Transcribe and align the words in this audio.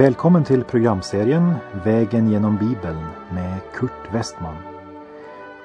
Välkommen 0.00 0.44
till 0.44 0.64
programserien 0.64 1.54
Vägen 1.84 2.30
genom 2.30 2.56
Bibeln 2.56 3.06
med 3.32 3.60
Kurt 3.74 4.14
Westman. 4.14 4.56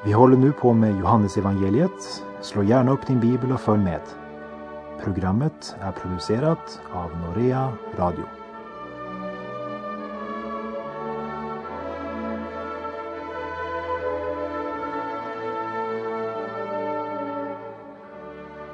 Vi 0.05 0.11
håller 0.11 0.37
nu 0.37 0.51
på 0.51 0.73
med 0.73 0.99
Johannesevangeliet. 0.99 2.23
Slå 2.41 2.63
gärna 2.63 2.91
upp 2.91 3.07
din 3.07 3.19
bibel 3.19 3.51
och 3.51 3.61
följ 3.61 3.83
med. 3.83 4.01
Programmet 5.03 5.75
är 5.79 5.91
producerat 5.91 6.81
av 6.93 7.11
Norea 7.17 7.71
Radio. 7.97 8.23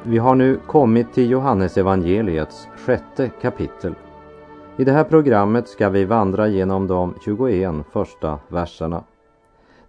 Vi 0.04 0.18
har 0.18 0.36
nu 0.36 0.60
kommit 0.68 1.14
till 1.14 1.30
Johannesevangeliets 1.30 2.68
sjätte 2.86 3.30
kapitel. 3.42 3.96
I 4.82 4.84
det 4.84 4.92
här 4.92 5.04
programmet 5.04 5.68
ska 5.68 5.90
vi 5.90 6.06
vandra 6.06 6.48
genom 6.48 6.88
de 6.88 7.16
21 7.26 7.76
första 7.92 8.40
verserna. 8.48 9.04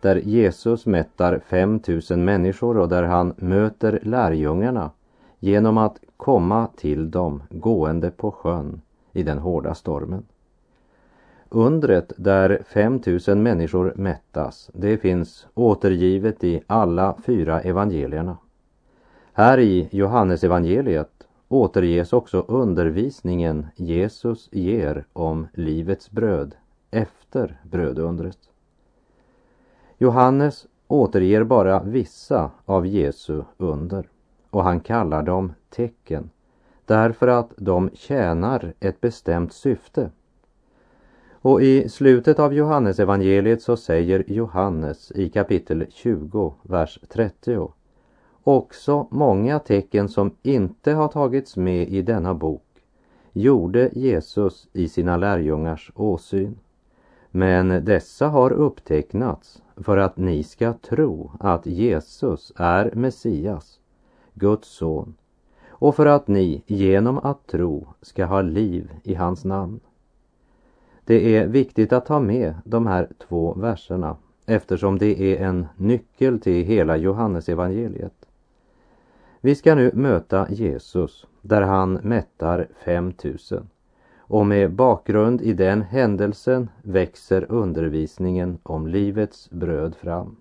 Där 0.00 0.16
Jesus 0.16 0.86
mättar 0.86 1.40
5000 1.46 2.24
människor 2.24 2.78
och 2.78 2.88
där 2.88 3.02
han 3.02 3.34
möter 3.36 4.00
lärjungarna 4.02 4.90
genom 5.38 5.78
att 5.78 5.98
komma 6.16 6.68
till 6.76 7.10
dem 7.10 7.42
gående 7.50 8.10
på 8.10 8.30
sjön 8.30 8.80
i 9.12 9.22
den 9.22 9.38
hårda 9.38 9.74
stormen. 9.74 10.26
Undret 11.48 12.12
där 12.16 12.62
5000 12.66 13.42
människor 13.42 13.92
mättas, 13.96 14.70
det 14.74 14.96
finns 14.96 15.46
återgivet 15.54 16.44
i 16.44 16.62
alla 16.66 17.16
fyra 17.26 17.60
evangelierna. 17.60 18.36
Här 19.32 19.58
i 19.58 19.88
Johannesevangeliet 19.92 21.26
återges 21.52 22.12
också 22.12 22.44
undervisningen 22.48 23.66
Jesus 23.76 24.48
ger 24.52 25.04
om 25.12 25.46
livets 25.54 26.10
bröd 26.10 26.54
efter 26.90 27.60
brödundret. 27.62 28.38
Johannes 29.98 30.66
återger 30.88 31.44
bara 31.44 31.82
vissa 31.82 32.50
av 32.64 32.86
Jesu 32.86 33.42
under 33.56 34.08
och 34.50 34.64
han 34.64 34.80
kallar 34.80 35.22
dem 35.22 35.52
tecken 35.70 36.30
därför 36.86 37.28
att 37.28 37.52
de 37.56 37.90
tjänar 37.94 38.74
ett 38.80 39.00
bestämt 39.00 39.52
syfte. 39.52 40.10
Och 41.32 41.62
i 41.62 41.88
slutet 41.88 42.38
av 42.38 42.54
Johannesevangeliet 42.54 43.62
så 43.62 43.76
säger 43.76 44.24
Johannes 44.26 45.12
i 45.12 45.28
kapitel 45.28 45.86
20, 45.90 46.54
vers 46.62 46.98
30 47.08 47.72
Också 48.44 49.06
många 49.10 49.58
tecken 49.58 50.08
som 50.08 50.30
inte 50.42 50.92
har 50.92 51.08
tagits 51.08 51.56
med 51.56 51.88
i 51.88 52.02
denna 52.02 52.34
bok 52.34 52.62
gjorde 53.32 53.90
Jesus 53.92 54.68
i 54.72 54.88
sina 54.88 55.16
lärjungars 55.16 55.92
åsyn. 55.94 56.58
Men 57.30 57.84
dessa 57.84 58.28
har 58.28 58.50
upptecknats 58.50 59.62
för 59.76 59.96
att 59.96 60.16
ni 60.16 60.42
ska 60.42 60.72
tro 60.72 61.30
att 61.40 61.66
Jesus 61.66 62.52
är 62.56 62.90
Messias, 62.94 63.80
Guds 64.34 64.68
son, 64.68 65.14
och 65.68 65.94
för 65.96 66.06
att 66.06 66.28
ni 66.28 66.62
genom 66.66 67.18
att 67.18 67.46
tro 67.46 67.86
ska 68.00 68.24
ha 68.24 68.42
liv 68.42 68.90
i 69.02 69.14
hans 69.14 69.44
namn. 69.44 69.80
Det 71.04 71.36
är 71.36 71.46
viktigt 71.46 71.92
att 71.92 72.06
ta 72.06 72.20
med 72.20 72.54
de 72.64 72.86
här 72.86 73.08
två 73.28 73.54
verserna 73.54 74.16
eftersom 74.46 74.98
det 74.98 75.20
är 75.20 75.46
en 75.46 75.66
nyckel 75.76 76.40
till 76.40 76.64
hela 76.64 76.96
Johannesevangeliet. 76.96 78.21
Vi 79.44 79.54
ska 79.54 79.74
nu 79.74 79.90
möta 79.94 80.46
Jesus 80.50 81.26
där 81.40 81.62
han 81.62 81.92
mättar 81.92 82.68
5000 82.84 83.68
och 84.18 84.46
med 84.46 84.72
bakgrund 84.72 85.42
i 85.42 85.52
den 85.52 85.82
händelsen 85.82 86.70
växer 86.82 87.46
undervisningen 87.48 88.58
om 88.62 88.86
livets 88.86 89.50
bröd 89.50 89.94
fram. 89.94 90.36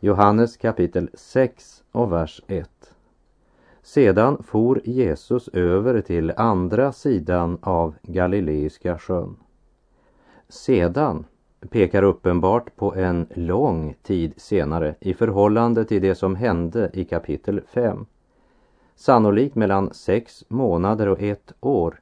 Johannes 0.00 0.56
kapitel 0.56 1.10
6 1.14 1.82
och 1.92 2.12
vers 2.12 2.42
1. 2.46 2.70
Sedan 3.82 4.42
for 4.42 4.80
Jesus 4.84 5.48
över 5.48 6.00
till 6.00 6.32
andra 6.36 6.92
sidan 6.92 7.58
av 7.62 7.94
Galileiska 8.02 8.98
sjön. 8.98 9.36
Sedan 10.48 11.24
pekar 11.70 12.02
uppenbart 12.02 12.76
på 12.76 12.94
en 12.94 13.26
lång 13.34 13.94
tid 14.02 14.34
senare 14.36 14.94
i 15.00 15.14
förhållande 15.14 15.84
till 15.84 16.02
det 16.02 16.14
som 16.14 16.36
hände 16.36 16.90
i 16.92 17.04
kapitel 17.04 17.60
5. 17.66 18.06
Sannolikt 18.96 19.54
mellan 19.54 19.94
sex 19.94 20.44
månader 20.48 21.08
och 21.08 21.22
ett 21.22 21.52
år 21.60 22.00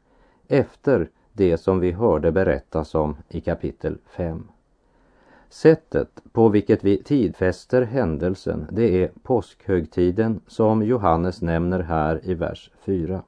efter 0.49 1.09
det 1.33 1.59
som 1.59 1.81
vi 1.81 1.93
hörde 1.93 2.33
berättas 2.33 2.95
om 2.95 3.17
i 3.29 3.41
kapitel 3.41 3.99
5. 4.07 4.49
Sättet 5.49 6.23
på 6.33 6.49
vilket 6.49 6.85
vi 6.85 7.03
tidfäster 7.03 7.83
händelsen 7.83 8.67
det 8.71 9.03
är 9.03 9.11
påskhögtiden 9.23 10.41
som 10.47 10.83
Johannes 10.83 11.43
nämner 11.43 11.81
här 11.81 12.21
i 12.25 12.35
vers 12.35 12.71
4. 12.85 13.23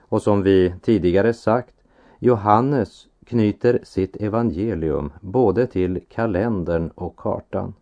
Och 0.00 0.22
som 0.22 0.42
vi 0.42 0.74
tidigare 0.82 1.34
sagt, 1.34 1.74
Johannes 2.18 3.06
knyter 3.26 3.80
sitt 3.82 4.16
evangelium 4.16 5.12
både 5.20 5.66
till 5.66 6.00
kalendern 6.08 6.90
och 6.94 7.16
kartan. 7.16 7.74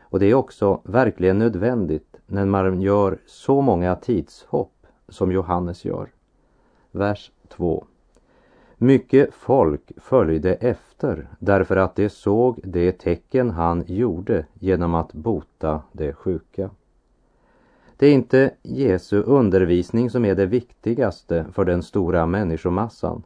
Och 0.00 0.20
det 0.20 0.26
är 0.26 0.34
också 0.34 0.80
verkligen 0.84 1.38
nödvändigt 1.38 2.16
när 2.26 2.46
man 2.46 2.80
gör 2.80 3.18
så 3.26 3.60
många 3.60 3.94
tidshopp 3.94 4.86
som 5.08 5.32
Johannes 5.32 5.84
gör. 5.84 6.08
Vers 6.90 7.32
2. 7.48 7.84
Mycket 8.76 9.34
folk 9.34 9.92
följde 9.96 10.54
efter 10.54 11.28
därför 11.38 11.76
att 11.76 11.96
de 11.96 12.08
såg 12.08 12.60
det 12.64 12.92
tecken 12.92 13.50
han 13.50 13.84
gjorde 13.86 14.46
genom 14.54 14.94
att 14.94 15.12
bota 15.12 15.82
de 15.92 16.12
sjuka. 16.12 16.70
Det 17.96 18.06
är 18.06 18.12
inte 18.12 18.50
Jesu 18.62 19.22
undervisning 19.22 20.10
som 20.10 20.24
är 20.24 20.34
det 20.34 20.46
viktigaste 20.46 21.46
för 21.52 21.64
den 21.64 21.82
stora 21.82 22.26
människomassan 22.26 23.22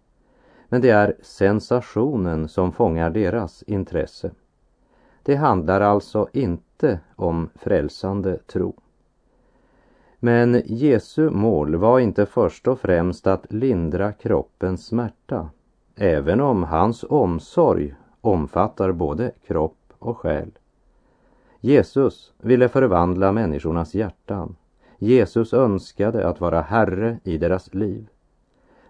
men 0.69 0.81
det 0.81 0.91
är 0.91 1.17
sensationen 1.23 2.49
som 2.49 2.73
fångar 2.73 3.11
deras 3.11 3.63
intresse. 3.63 4.31
Det 5.23 5.37
handlar 5.37 5.81
alltså 5.81 6.29
inte 6.33 7.01
om 7.17 7.49
frälsande 7.55 8.39
tro. 8.39 8.75
Men 10.19 10.63
Jesu 10.65 11.31
mål 11.31 11.77
var 11.77 11.99
inte 12.01 12.27
först 12.27 12.69
och 12.69 12.81
främst 12.81 13.27
att 13.27 13.53
lindra 13.53 14.13
kroppens 14.13 14.87
smärta, 14.87 15.51
även 15.97 16.41
om 16.41 16.63
hans 16.63 17.05
omsorg 17.09 17.95
omfattar 18.21 18.93
både 18.93 19.33
kropp 19.47 19.93
och 19.99 20.19
själ. 20.19 20.51
Jesus 21.61 22.33
ville 22.39 22.69
förvandla 22.69 23.33
människornas 23.33 23.95
hjärtan. 23.95 24.57
Jesus 24.99 25.53
önskade 25.53 26.29
att 26.29 26.41
vara 26.41 26.61
Herre 26.61 27.19
i 27.25 27.39
deras 27.39 27.75
liv. 27.75 28.09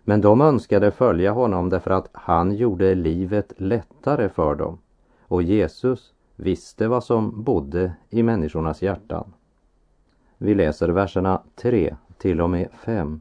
Men 0.08 0.20
de 0.20 0.40
önskade 0.40 0.90
följa 0.90 1.32
honom 1.32 1.68
därför 1.68 1.90
att 1.90 2.08
han 2.12 2.54
gjorde 2.54 2.94
livet 2.94 3.52
lättare 3.56 4.28
för 4.28 4.54
dem. 4.54 4.78
Och 5.20 5.42
Jesus 5.42 6.12
visste 6.36 6.88
vad 6.88 7.04
som 7.04 7.42
bodde 7.42 7.92
i 8.10 8.22
människornas 8.22 8.82
hjärtan. 8.82 9.32
Vi 10.38 10.54
läser 10.54 10.88
verserna 10.88 11.42
3 11.54 11.96
till 12.18 12.40
och 12.40 12.50
med 12.50 12.68
5. 12.84 13.20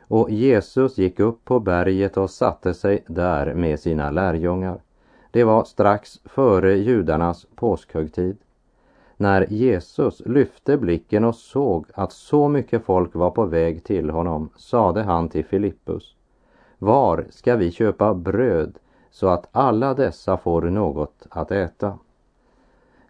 Och 0.00 0.30
Jesus 0.30 0.98
gick 0.98 1.20
upp 1.20 1.44
på 1.44 1.60
berget 1.60 2.16
och 2.16 2.30
satte 2.30 2.74
sig 2.74 3.04
där 3.06 3.54
med 3.54 3.80
sina 3.80 4.10
lärjungar. 4.10 4.80
Det 5.30 5.44
var 5.44 5.64
strax 5.64 6.20
före 6.24 6.74
judarnas 6.74 7.46
påskhögtid. 7.54 8.36
När 9.16 9.46
Jesus 9.52 10.22
lyfte 10.26 10.76
blicken 10.76 11.24
och 11.24 11.34
såg 11.34 11.86
att 11.94 12.12
så 12.12 12.48
mycket 12.48 12.84
folk 12.84 13.14
var 13.14 13.30
på 13.30 13.44
väg 13.44 13.84
till 13.84 14.10
honom 14.10 14.48
sade 14.56 15.02
han 15.02 15.28
till 15.28 15.44
Filippus. 15.44 16.16
Var 16.78 17.26
ska 17.30 17.56
vi 17.56 17.70
köpa 17.70 18.14
bröd 18.14 18.78
så 19.10 19.28
att 19.28 19.48
alla 19.52 19.94
dessa 19.94 20.36
får 20.36 20.62
något 20.62 21.26
att 21.30 21.50
äta? 21.50 21.98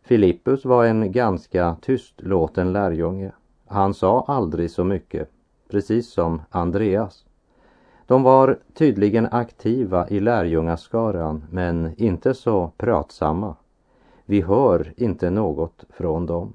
Filippus 0.03 0.65
var 0.65 0.85
en 0.85 1.13
ganska 1.13 1.77
tystlåten 1.83 2.73
lärjunge. 2.73 3.33
Han 3.67 3.95
sa 3.95 4.25
aldrig 4.29 4.71
så 4.71 4.85
mycket, 4.85 5.31
precis 5.71 6.11
som 6.11 6.43
Andreas. 6.51 7.25
De 8.07 8.23
var 8.23 8.59
tydligen 8.75 9.29
aktiva 9.31 10.09
i 10.09 10.21
lärjungaskaran 10.21 11.45
men 11.51 11.93
inte 11.97 12.35
så 12.35 12.73
pratsamma. 12.77 13.57
Vi 14.25 14.41
hör 14.41 14.93
inte 14.97 15.31
något 15.31 15.85
från 15.91 16.27
dem. 16.27 16.53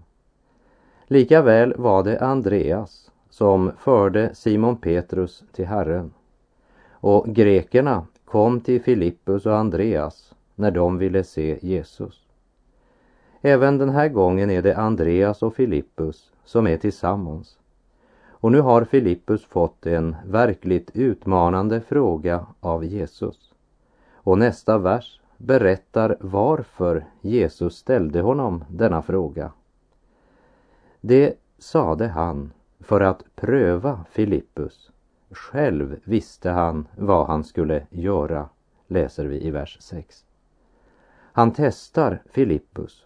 Likaväl 1.07 1.73
var 1.77 2.03
det 2.03 2.19
Andreas 2.19 3.11
som 3.29 3.71
förde 3.77 4.35
Simon 4.35 4.77
Petrus 4.77 5.43
till 5.51 5.65
Herren. 5.65 6.13
Och 6.91 7.25
grekerna 7.25 8.05
kom 8.25 8.61
till 8.61 8.81
Filippus 8.81 9.45
och 9.45 9.57
Andreas 9.57 10.33
när 10.55 10.71
de 10.71 10.97
ville 10.97 11.23
se 11.23 11.59
Jesus. 11.61 12.27
Även 13.41 13.77
den 13.77 13.89
här 13.89 14.07
gången 14.09 14.49
är 14.49 14.61
det 14.61 14.77
Andreas 14.77 15.43
och 15.43 15.55
Filippus 15.55 16.31
som 16.45 16.67
är 16.67 16.77
tillsammans. 16.77 17.57
Och 18.27 18.51
nu 18.51 18.61
har 18.61 18.83
Filippus 18.83 19.45
fått 19.45 19.85
en 19.85 20.15
verkligt 20.25 20.91
utmanande 20.93 21.81
fråga 21.81 22.45
av 22.59 22.85
Jesus. 22.85 23.53
Och 24.13 24.37
nästa 24.37 24.77
vers 24.77 25.21
berättar 25.39 26.17
varför 26.19 27.05
Jesus 27.21 27.75
ställde 27.75 28.21
honom 28.21 28.63
denna 28.69 29.01
fråga. 29.01 29.51
Det 31.01 31.35
sade 31.57 32.07
han 32.07 32.53
för 32.79 33.01
att 33.01 33.23
pröva 33.35 34.05
Filippus. 34.11 34.91
Själv 35.31 35.99
visste 36.03 36.49
han 36.49 36.87
vad 36.97 37.27
han 37.27 37.43
skulle 37.43 37.87
göra, 37.89 38.49
läser 38.87 39.25
vi 39.25 39.47
i 39.47 39.51
vers 39.51 39.77
6. 39.81 40.25
Han 41.11 41.51
testar 41.51 42.21
Filippus 42.31 43.05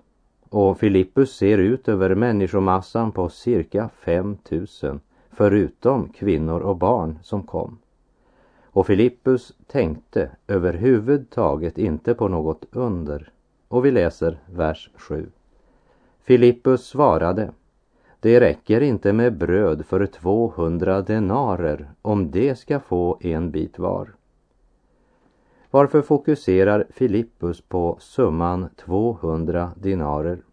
och 0.50 0.80
Filippus 0.80 1.36
ser 1.36 1.58
ut 1.58 1.88
över 1.88 2.16
människomassan 2.16 3.12
på 3.12 3.30
cirka 3.30 3.90
5000 3.90 5.00
förutom 5.30 6.10
kvinnor 6.10 6.60
och 6.60 6.78
barn 6.78 7.20
som 7.24 7.44
kom. 7.44 7.78
Och 8.74 8.88
Filippus 8.88 9.54
tänkte 9.68 10.30
överhuvudtaget 10.48 11.78
inte 11.78 12.14
på 12.14 12.28
något 12.28 12.66
under. 12.72 13.32
Och 13.68 13.86
vi 13.86 13.92
läser 13.92 14.38
vers 14.46 14.90
7. 14.96 15.30
Filippus 16.20 16.86
svarade 16.86 17.52
det 18.24 18.40
räcker 18.40 18.82
inte 18.82 19.14
med 19.14 19.38
bröd 19.38 19.86
för 19.86 20.06
200 20.06 21.02
denarer 21.02 21.92
om 22.02 22.32
det 22.32 22.56
ska 22.56 22.80
få 22.80 23.18
en 23.22 23.52
bit 23.52 23.80
var. 23.80 24.14
Varför 25.72 26.02
fokuserar 26.02 26.88
Filippus 26.90 27.62
på 27.62 27.98
summan 28.00 28.70
200 28.76 29.72
dinarer? 29.76 30.44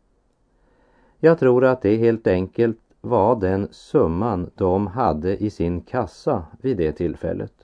Jag 1.18 1.38
tror 1.38 1.64
att 1.64 1.82
det 1.82 1.96
helt 1.96 2.26
enkelt 2.26 2.78
var 3.00 3.40
den 3.40 3.68
summan 3.70 4.50
de 4.54 4.86
hade 4.86 5.36
i 5.36 5.50
sin 5.50 5.80
kassa 5.80 6.44
vid 6.60 6.76
det 6.76 6.92
tillfället. 6.92 7.59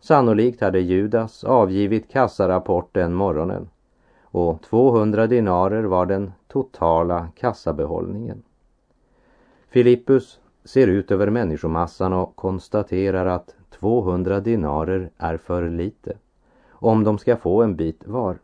Sannolikt 0.00 0.60
hade 0.60 0.80
Judas 0.80 1.44
avgivit 1.44 2.10
kassarapport 2.10 2.94
den 2.94 3.14
morgonen 3.14 3.68
och 4.22 4.62
200 4.62 5.26
dinarer 5.26 5.82
var 5.84 6.06
den 6.06 6.32
totala 6.48 7.28
kassabehållningen. 7.36 8.42
Filippus 9.68 10.40
ser 10.64 10.86
ut 10.86 11.10
över 11.10 11.30
människomassan 11.30 12.12
och 12.12 12.36
konstaterar 12.36 13.26
att 13.26 13.54
200 13.70 14.40
dinarer 14.40 15.10
är 15.16 15.36
för 15.36 15.68
lite 15.68 16.16
om 16.70 17.04
de 17.04 17.18
ska 17.18 17.36
få 17.36 17.62
en 17.62 17.76
bit 17.76 18.06
var. 18.06 18.38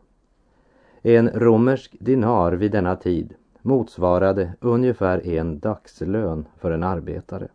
En 1.01 1.29
romersk 1.29 1.95
dinar 1.99 2.51
vid 2.51 2.71
denna 2.71 2.95
tid 2.95 3.33
motsvarade 3.61 4.53
ungefär 4.59 5.27
en 5.27 5.59
dagslön 5.59 6.45
för 6.57 6.71
en 6.71 6.83
arbetare. 6.83 7.47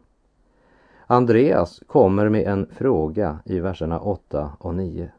Andreas 1.12 1.82
kommer 1.86 2.28
med 2.28 2.46
en 2.46 2.66
fråga 2.66 3.38
i 3.44 3.60
verserna 3.60 4.00
8 4.00 4.50
och 4.58 4.74
9. 4.74 5.10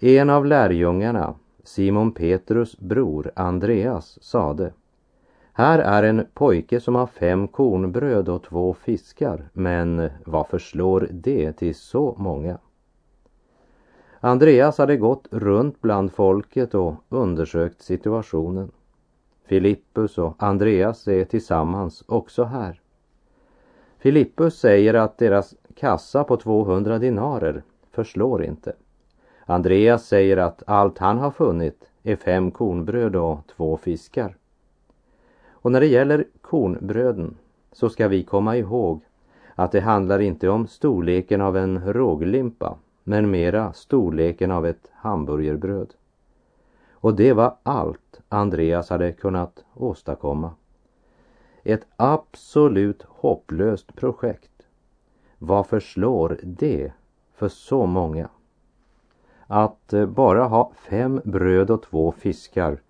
En 0.00 0.30
av 0.30 0.46
lärjungarna, 0.46 1.34
Simon 1.64 2.12
Petrus 2.12 2.78
bror 2.78 3.30
Andreas, 3.36 4.18
sade 4.22 4.72
här 5.52 5.78
är 5.78 6.02
en 6.02 6.26
pojke 6.34 6.80
som 6.80 6.94
har 6.94 7.06
fem 7.06 7.48
kornbröd 7.48 8.28
och 8.28 8.42
två 8.42 8.74
fiskar, 8.74 9.48
men 9.52 10.10
vad 10.24 10.48
förslår 10.48 11.08
det 11.10 11.52
till 11.52 11.74
så 11.74 12.14
många? 12.18 12.58
Andreas 14.20 14.78
hade 14.78 14.96
gått 14.96 15.28
runt 15.30 15.80
bland 15.80 16.12
folket 16.12 16.74
och 16.74 16.94
undersökt 17.08 17.82
situationen. 17.82 18.70
Filippus 19.44 20.18
och 20.18 20.34
Andreas 20.38 21.08
är 21.08 21.24
tillsammans 21.24 22.04
också 22.06 22.44
här. 22.44 22.80
Filippus 23.98 24.58
säger 24.58 24.94
att 24.94 25.18
deras 25.18 25.54
kassa 25.74 26.24
på 26.24 26.36
200 26.36 26.98
dinarer 26.98 27.62
förslår 27.90 28.44
inte. 28.44 28.72
Andreas 29.44 30.06
säger 30.06 30.36
att 30.36 30.62
allt 30.66 30.98
han 30.98 31.18
har 31.18 31.30
funnit 31.30 31.90
är 32.02 32.16
fem 32.16 32.50
kornbröd 32.50 33.16
och 33.16 33.38
två 33.56 33.76
fiskar. 33.76 34.36
Och 35.48 35.72
när 35.72 35.80
det 35.80 35.86
gäller 35.86 36.24
kornbröden 36.40 37.36
så 37.72 37.88
ska 37.88 38.08
vi 38.08 38.24
komma 38.24 38.56
ihåg 38.56 39.00
att 39.54 39.72
det 39.72 39.80
handlar 39.80 40.18
inte 40.18 40.48
om 40.48 40.66
storleken 40.66 41.40
av 41.40 41.56
en 41.56 41.92
råglimpa 41.92 42.76
men 43.04 43.30
mera 43.30 43.72
storleken 43.72 44.50
av 44.50 44.66
ett 44.66 44.90
hamburgerbröd. 44.92 45.94
Och 46.92 47.14
det 47.14 47.32
var 47.32 47.56
allt 47.62 48.20
Andreas 48.28 48.90
hade 48.90 49.12
kunnat 49.12 49.64
åstadkomma. 49.74 50.50
Ett 51.68 51.86
absolut 51.96 53.02
hopplöst 53.08 53.96
projekt. 53.96 54.50
Vad 55.38 55.66
förslår 55.66 56.38
det 56.42 56.92
för 57.34 57.48
så 57.48 57.86
många? 57.86 58.28
Att 59.46 59.92
eh, 59.92 60.06
bara 60.06 60.44
ha 60.44 60.72
fem 60.76 61.20
bröd 61.24 61.70
och 61.70 61.82
två 61.82 62.12
fiskar 62.12 62.80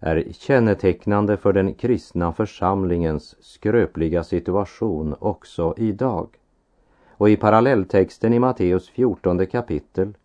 är 0.00 0.26
kännetecknande 0.32 1.36
för 1.36 1.52
den 1.52 1.74
kristna 1.74 2.32
församlingens 2.32 3.36
skröpliga 3.40 4.24
situation 4.24 5.14
också 5.18 5.74
idag. 5.76 6.28
Och 7.08 7.30
i 7.30 7.36
parallelltexten 7.36 8.32
i 8.32 8.38
Matteus 8.38 8.88
14 8.88 9.46
kapitel 9.46 10.16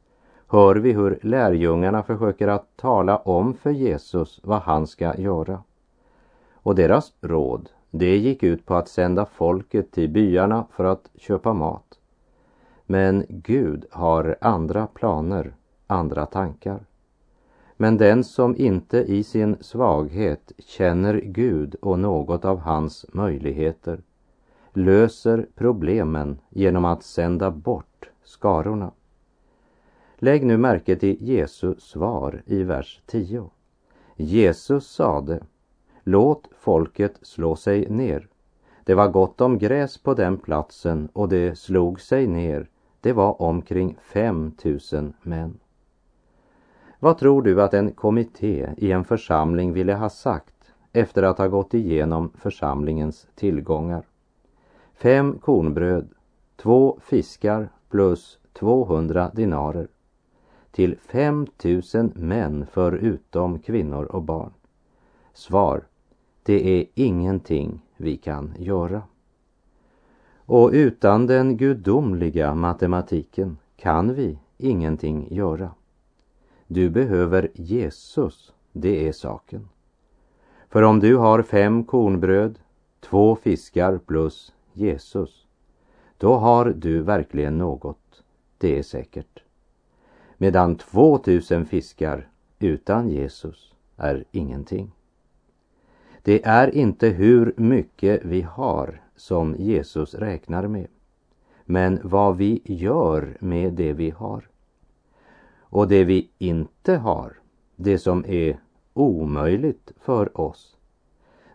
hör 0.47 0.75
vi 0.75 0.91
hur 0.91 1.19
lärjungarna 1.21 2.03
försöker 2.03 2.47
att 2.47 2.67
tala 2.75 3.17
om 3.17 3.53
för 3.53 3.71
Jesus 3.71 4.39
vad 4.43 4.61
han 4.61 4.87
ska 4.87 5.17
göra. 5.17 5.63
Och 6.53 6.75
deras 6.75 7.13
råd, 7.21 7.69
det 7.91 8.17
gick 8.17 8.43
ut 8.43 8.65
på 8.65 8.75
att 8.75 8.89
sända 8.89 9.25
folket 9.25 9.91
till 9.91 10.09
byarna 10.09 10.65
för 10.71 10.83
att 10.83 11.09
köpa 11.15 11.53
mat. 11.53 11.99
Men 12.85 13.25
Gud 13.29 13.85
har 13.91 14.37
andra 14.41 14.87
planer, 14.87 15.55
andra 15.87 16.25
tankar. 16.25 16.85
Men 17.77 17.97
den 17.97 18.23
som 18.23 18.55
inte 18.55 18.97
i 18.97 19.23
sin 19.23 19.57
svaghet 19.61 20.51
känner 20.57 21.13
Gud 21.13 21.75
och 21.75 21.99
något 21.99 22.45
av 22.45 22.59
hans 22.59 23.05
möjligheter 23.13 24.01
löser 24.73 25.47
problemen 25.55 26.39
genom 26.49 26.85
att 26.85 27.03
sända 27.03 27.51
bort 27.51 28.09
skarorna. 28.23 28.91
Lägg 30.15 30.45
nu 30.45 30.57
märke 30.57 30.95
till 30.95 31.17
Jesu 31.19 31.75
svar 31.77 32.43
i 32.45 32.63
vers 32.63 33.01
10. 33.05 33.49
Jesus 34.15 34.87
sade, 34.87 35.43
låt 36.07 36.49
folket 36.59 37.19
slå 37.21 37.55
sig 37.55 37.89
ner. 37.89 38.27
Det 38.83 38.95
var 38.95 39.07
gott 39.07 39.41
om 39.41 39.57
gräs 39.57 39.97
på 39.97 40.13
den 40.13 40.37
platsen 40.37 41.09
och 41.13 41.29
det 41.29 41.59
slog 41.59 42.01
sig 42.01 42.27
ner. 42.27 42.69
Det 43.01 43.13
var 43.13 43.41
omkring 43.41 43.97
fem 44.01 44.51
tusen 44.51 45.13
män. 45.21 45.59
Vad 46.99 47.17
tror 47.17 47.41
du 47.41 47.61
att 47.61 47.73
en 47.73 47.91
kommitté 47.91 48.69
i 48.77 48.91
en 48.91 49.03
församling 49.03 49.73
ville 49.73 49.93
ha 49.93 50.09
sagt 50.09 50.73
efter 50.93 51.23
att 51.23 51.37
ha 51.37 51.47
gått 51.47 51.73
igenom 51.73 52.31
församlingens 52.35 53.27
tillgångar? 53.35 54.03
Fem 54.93 55.39
kornbröd, 55.39 56.09
två 56.55 56.99
fiskar 57.01 57.69
plus 57.89 58.39
200 58.53 59.31
dinarer 59.33 59.87
till 60.71 60.97
5000 60.97 62.11
män 62.15 62.65
förutom 62.71 63.59
kvinnor 63.59 64.05
och 64.05 64.23
barn. 64.23 64.53
Svar. 65.33 65.83
Det 66.47 66.79
är 66.79 66.85
ingenting 66.93 67.81
vi 67.97 68.17
kan 68.17 68.53
göra. 68.59 69.01
Och 70.35 70.69
utan 70.73 71.27
den 71.27 71.57
gudomliga 71.57 72.55
matematiken 72.55 73.57
kan 73.75 74.13
vi 74.13 74.39
ingenting 74.57 75.35
göra. 75.35 75.71
Du 76.67 76.89
behöver 76.89 77.51
Jesus, 77.53 78.53
det 78.71 79.07
är 79.07 79.11
saken. 79.11 79.69
För 80.69 80.81
om 80.81 80.99
du 80.99 81.15
har 81.15 81.41
fem 81.41 81.83
kornbröd, 81.83 82.59
två 82.99 83.35
fiskar 83.35 83.97
plus 83.97 84.53
Jesus, 84.73 85.47
då 86.17 86.33
har 86.33 86.65
du 86.65 87.01
verkligen 87.01 87.57
något, 87.57 88.23
det 88.57 88.79
är 88.79 88.83
säkert. 88.83 89.43
Medan 90.37 90.75
två 90.75 91.17
tusen 91.17 91.65
fiskar 91.65 92.29
utan 92.59 93.09
Jesus 93.09 93.73
är 93.97 94.23
ingenting. 94.31 94.91
Det 96.27 96.45
är 96.45 96.75
inte 96.75 97.07
hur 97.07 97.53
mycket 97.57 98.25
vi 98.25 98.41
har 98.41 99.01
som 99.15 99.55
Jesus 99.55 100.15
räknar 100.15 100.67
med, 100.67 100.87
men 101.65 101.99
vad 102.03 102.37
vi 102.37 102.61
gör 102.65 103.37
med 103.39 103.73
det 103.73 103.93
vi 103.93 104.09
har. 104.09 104.49
Och 105.59 105.87
det 105.87 106.03
vi 106.03 106.29
inte 106.37 106.95
har, 106.95 107.33
det 107.75 107.97
som 107.97 108.25
är 108.27 108.59
omöjligt 108.93 109.91
för 109.99 110.41
oss, 110.41 110.77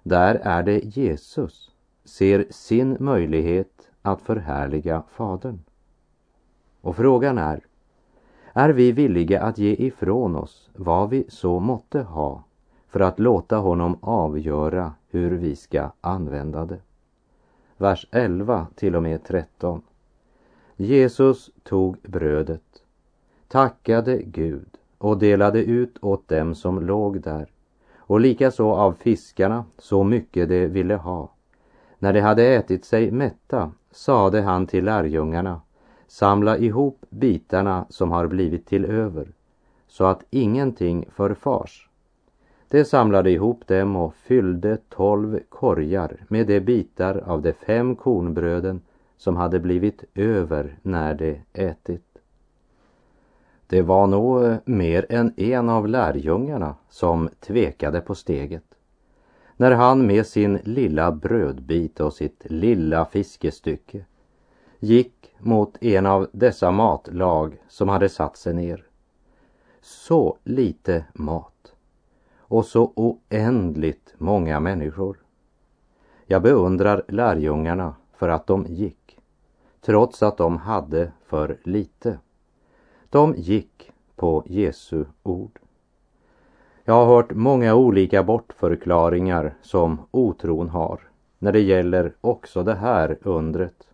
där 0.02 0.34
är 0.34 0.62
det 0.62 0.96
Jesus 0.96 1.70
ser 2.04 2.46
sin 2.50 2.96
möjlighet 3.00 3.88
att 4.02 4.22
förhärliga 4.22 5.02
Fadern. 5.08 5.58
Och 6.80 6.96
frågan 6.96 7.38
är, 7.38 7.66
är 8.52 8.70
vi 8.70 8.92
villiga 8.92 9.42
att 9.42 9.58
ge 9.58 9.72
ifrån 9.72 10.36
oss 10.36 10.70
vad 10.74 11.10
vi 11.10 11.24
så 11.28 11.60
måtte 11.60 12.02
ha 12.02 12.44
för 12.92 13.00
att 13.00 13.18
låta 13.18 13.56
honom 13.56 13.99
avgöra 14.00 14.92
hur 15.11 15.30
vi 15.30 15.56
ska 15.56 15.90
använda 16.00 16.64
det? 16.64 16.80
Vers 17.76 18.06
11 18.11 18.66
till 18.75 18.96
och 18.96 19.02
med 19.02 19.25
13. 19.25 19.82
Jesus 20.76 21.50
tog 21.62 21.96
brödet 22.02 22.82
tackade 23.49 24.22
Gud 24.22 24.68
och 24.99 25.18
delade 25.18 25.64
ut 25.64 25.99
åt 26.00 26.28
dem 26.28 26.54
som 26.54 26.87
låg 26.87 27.20
där 27.20 27.50
och 27.96 28.20
likaså 28.20 28.70
av 28.70 28.92
fiskarna 28.92 29.64
så 29.78 30.04
mycket 30.04 30.49
de 30.49 30.66
ville 30.66 30.94
ha. 30.94 31.32
När 31.99 32.12
de 32.12 32.20
hade 32.20 32.44
ätit 32.44 32.84
sig 32.84 33.11
mätta 33.11 33.72
sade 33.90 34.42
han 34.42 34.66
till 34.66 34.84
lärjungarna, 34.84 35.61
samla 36.06 36.58
ihop 36.58 37.04
bitarna 37.11 37.87
som 37.88 38.11
har 38.11 38.26
blivit 38.26 38.66
till 38.66 38.84
över, 38.84 39.32
så 39.88 40.04
att 40.04 40.25
ingenting 40.30 41.04
förfars. 41.11 41.88
De 42.72 42.84
samlade 42.84 43.30
ihop 43.30 43.66
dem 43.66 43.96
och 43.96 44.14
fyllde 44.14 44.76
tolv 44.76 45.40
korgar 45.48 46.16
med 46.28 46.46
de 46.46 46.60
bitar 46.60 47.16
av 47.26 47.42
de 47.42 47.52
fem 47.52 47.96
kornbröden 47.96 48.80
som 49.16 49.36
hade 49.36 49.60
blivit 49.60 50.04
över 50.14 50.78
när 50.82 51.14
de 51.14 51.40
ätit. 51.52 52.18
Det 53.66 53.82
var 53.82 54.06
nog 54.06 54.44
eh, 54.44 54.56
mer 54.64 55.06
än 55.08 55.34
en 55.36 55.68
av 55.68 55.88
lärjungarna 55.88 56.74
som 56.88 57.28
tvekade 57.40 58.00
på 58.00 58.14
steget. 58.14 58.74
När 59.56 59.70
han 59.70 60.06
med 60.06 60.26
sin 60.26 60.58
lilla 60.64 61.12
brödbit 61.12 62.00
och 62.00 62.12
sitt 62.12 62.46
lilla 62.50 63.04
fiskestycke 63.04 64.04
gick 64.78 65.34
mot 65.38 65.82
en 65.82 66.06
av 66.06 66.28
dessa 66.32 66.70
matlag 66.70 67.62
som 67.68 67.88
hade 67.88 68.08
satt 68.08 68.36
sig 68.36 68.54
ner. 68.54 68.84
Så 69.80 70.36
lite 70.44 71.04
mat 71.14 71.51
och 72.52 72.66
så 72.66 72.92
oändligt 72.97 74.14
många 74.18 74.61
människor. 74.61 75.16
Jag 76.26 76.42
beundrar 76.42 77.02
lärjungarna 77.09 77.94
för 78.12 78.28
att 78.28 78.47
de 78.47 78.66
gick, 78.68 79.18
trots 79.80 80.23
att 80.23 80.37
de 80.37 80.56
hade 80.56 81.12
för 81.26 81.59
lite. 81.62 82.18
De 83.11 83.35
gick 83.37 83.92
på 84.16 84.42
Jesu 84.47 85.04
ord. 85.23 85.59
Jag 86.85 86.94
har 86.94 87.06
hört 87.06 87.35
många 87.35 87.75
olika 87.75 88.23
bortförklaringar 88.23 89.54
som 89.62 90.00
otron 90.11 90.68
har 90.68 91.00
när 91.38 91.52
det 91.52 91.61
gäller 91.61 92.14
också 92.21 92.62
det 92.62 92.75
här 92.75 93.18
undret. 93.23 93.88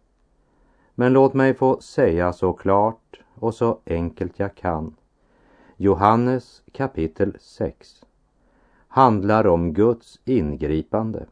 Men 0.94 1.12
låt 1.12 1.34
mig 1.34 1.54
få 1.54 1.80
säga 1.80 2.32
så 2.32 2.52
klart 2.52 3.20
och 3.34 3.54
så 3.54 3.78
enkelt 3.86 4.38
jag 4.38 4.54
kan. 4.54 4.96
Johannes 5.76 6.62
kapitel 6.72 7.36
6 7.40 8.04
handlar 8.88 9.46
om 9.46 9.72
Guds 9.72 10.20
ingripande. 10.24 11.26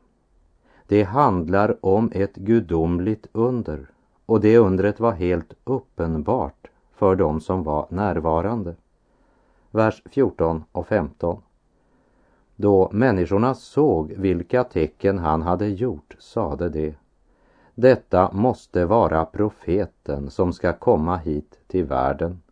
Det 0.87 1.03
handlar 1.03 1.87
om 1.87 2.11
ett 2.15 2.37
gudomligt 2.37 3.27
under 3.33 3.91
och 4.27 4.41
det 4.41 4.59
undret 4.59 5.01
var 5.01 5.13
helt 5.13 5.55
uppenbart 5.65 6.71
för 6.93 7.17
dem 7.17 7.41
som 7.41 7.63
var 7.63 7.87
närvarande. 7.91 8.75
Vers 9.71 10.03
14 10.05 10.65
och 10.73 10.87
15. 10.87 11.43
Då 12.57 12.91
människorna 12.93 13.55
såg 13.55 14.13
vilka 14.13 14.65
tecken 14.65 15.19
han 15.19 15.43
hade 15.43 15.69
gjort 15.69 16.17
sade 16.19 16.69
de 16.69 16.95
Detta 17.75 18.33
måste 18.33 18.85
vara 18.85 19.25
profeten 19.25 20.31
som 20.31 20.53
ska 20.53 20.73
komma 20.73 21.17
hit 21.17 21.61
till 21.67 21.85
världen. 21.85 22.43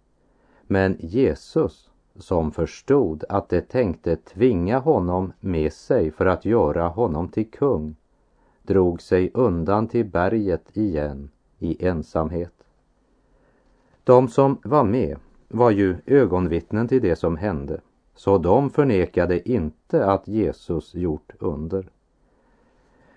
Men 0.63 0.97
Jesus, 1.01 1.91
som 2.19 2.53
förstod 2.53 3.25
att 3.29 3.49
de 3.49 3.61
tänkte 3.61 4.17
tvinga 4.17 4.79
honom 4.79 5.33
med 5.41 5.73
sig 5.73 6.11
för 6.11 6.27
att 6.27 6.45
göra 6.45 6.89
honom 6.89 7.29
till 7.29 7.51
kung, 7.51 7.97
drog 8.63 9.03
sig 9.03 9.31
undan 9.35 9.89
till 9.89 10.07
berget 10.07 10.77
igen 10.77 11.31
i 11.59 11.87
ensamhet. 11.87 12.53
De 14.05 14.29
som 14.29 14.59
var 14.65 14.85
med 14.85 15.19
var 15.49 15.71
ju 15.71 15.97
ögonvittnen 16.07 16.89
till 16.89 17.03
det 17.03 17.17
som 17.17 17.37
hände, 17.37 17.81
så 18.15 18.39
de 18.39 18.71
förnekade 18.71 19.49
inte 19.51 20.07
att 20.07 20.29
Jesus 20.29 20.95
gjort 20.95 21.33
under. 21.39 21.89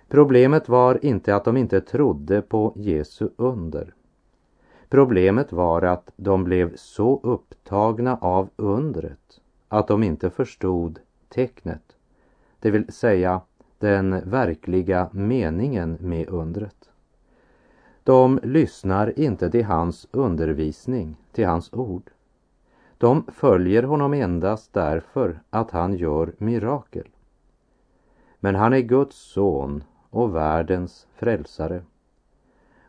Problemet 0.08 0.70
var 0.70 1.06
inte 1.06 1.36
att 1.36 1.46
de 1.46 1.58
inte 1.58 1.82
trodde 1.82 2.42
på 2.42 2.74
Jesu 2.75 3.30
under. 3.38 3.94
Problemet 4.89 5.51
var 5.51 5.82
att 5.82 6.12
de 6.15 6.44
blev 6.44 6.75
så 6.75 7.20
upptagna 7.24 8.17
av 8.22 8.50
undret 8.56 9.41
att 9.67 9.88
de 9.88 10.03
inte 10.03 10.29
förstod 10.29 11.00
tecknet, 11.29 11.96
det 12.60 12.72
vill 12.72 12.94
säga 12.94 13.41
den 13.79 14.29
verkliga 14.29 15.10
meningen 15.12 15.98
med 16.01 16.29
undret. 16.29 16.89
De 18.03 18.39
lyssnar 18.44 19.20
inte 19.20 19.51
till 19.51 19.65
hans 19.65 20.08
undervisning, 20.12 21.15
till 21.32 21.48
hans 21.48 21.74
ord. 21.74 22.12
De 22.98 23.25
följer 23.34 23.84
honom 23.84 24.13
endast 24.13 24.74
därför 24.74 25.39
att 25.50 25.72
han 25.72 25.94
gör 25.94 26.34
mirakel. 26.38 27.08
Men 28.39 28.56
han 28.56 28.74
är 28.74 28.79
Guds 28.79 29.15
son 29.15 29.84
och 30.10 30.36
världens 30.36 31.08
frälsare. 31.15 31.82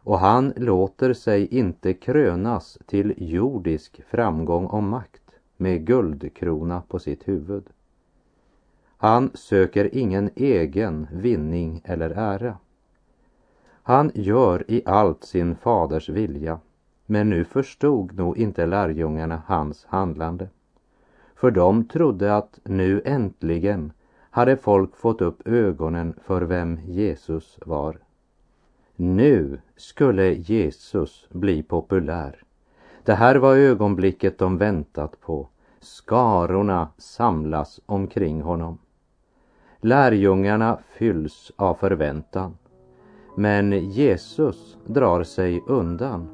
Och 0.08 0.18
han 0.18 0.52
låter 0.56 1.12
sig 1.12 1.46
inte 1.46 1.94
krönas 1.94 2.78
till 2.86 3.14
jordisk 3.16 4.02
framgång 4.10 4.66
och 4.66 4.82
makt 4.82 5.22
med 5.56 5.86
guldkrona 5.86 6.82
på 6.88 6.98
sitt 6.98 7.28
huvud. 7.28 7.64
Han 8.96 9.30
söker 9.34 9.94
ingen 9.94 10.30
egen 10.34 11.06
vinning 11.12 11.80
eller 11.84 12.10
ära. 12.10 12.58
Han 13.82 14.10
gör 14.14 14.64
i 14.70 14.82
allt 14.84 15.24
sin 15.24 15.56
faders 15.56 16.08
vilja, 16.08 16.60
men 17.06 17.30
nu 17.30 17.44
förstod 17.44 18.16
nog 18.16 18.38
inte 18.38 18.66
lärjungarna 18.66 19.42
hans 19.46 19.84
handlande. 19.84 20.48
För 21.34 21.50
de 21.50 21.84
trodde 21.84 22.36
att 22.36 22.60
nu 22.64 23.02
äntligen 23.04 23.92
hade 24.30 24.56
folk 24.56 24.96
fått 24.96 25.20
upp 25.20 25.48
ögonen 25.48 26.14
för 26.24 26.42
vem 26.42 26.78
Jesus 26.86 27.58
var. 27.66 27.98
Nu 29.00 29.60
skulle 29.76 30.32
Jesus 30.32 31.26
bli 31.30 31.62
populär. 31.62 32.42
Det 33.04 33.14
här 33.14 33.36
var 33.36 33.56
ögonblicket 33.56 34.38
de 34.38 34.58
väntat 34.58 35.20
på. 35.20 35.48
Skarorna 35.80 36.88
samlas 36.96 37.80
omkring 37.86 38.40
honom. 38.40 38.78
Lärjungarna 39.80 40.78
fylls 40.98 41.52
av 41.56 41.74
förväntan. 41.74 42.58
Men 43.36 43.72
Jesus 43.72 44.76
drar 44.86 45.22
sig 45.22 45.62
undan. 45.66 46.28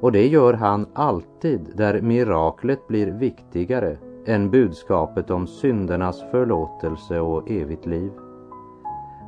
Och 0.00 0.12
det 0.12 0.26
gör 0.26 0.52
han 0.52 0.86
alltid 0.94 1.72
där 1.74 2.00
miraklet 2.00 2.88
blir 2.88 3.06
viktigare 3.06 3.98
än 4.26 4.50
budskapet 4.50 5.30
om 5.30 5.46
syndernas 5.46 6.24
förlåtelse 6.30 7.20
och 7.20 7.50
evigt 7.50 7.86
liv. 7.86 8.12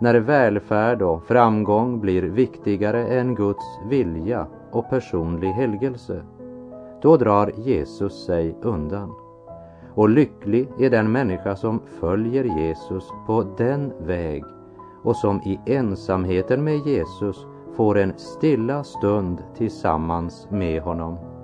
När 0.01 0.15
välfärd 0.15 1.03
och 1.03 1.25
framgång 1.25 2.01
blir 2.01 2.23
viktigare 2.23 3.07
än 3.07 3.35
Guds 3.35 3.65
vilja 3.89 4.47
och 4.71 4.91
personlig 4.91 5.49
helgelse, 5.49 6.23
då 7.03 7.17
drar 7.17 7.53
Jesus 7.57 8.27
sig 8.27 8.57
undan. 8.63 9.15
Och 9.95 10.09
lycklig 10.09 10.69
är 10.79 10.91
den 10.91 11.13
människa 11.13 11.57
som 11.57 11.81
följer 12.01 12.45
Jesus 12.45 13.13
på 13.27 13.43
den 13.57 13.93
väg 14.01 14.45
och 15.03 15.17
som 15.17 15.41
i 15.43 15.61
ensamheten 15.67 16.65
med 16.65 16.87
Jesus 16.87 17.47
får 17.77 17.99
en 17.99 18.13
stilla 18.19 18.85
stund 18.85 19.43
tillsammans 19.57 20.49
med 20.51 20.83
honom. 20.83 21.36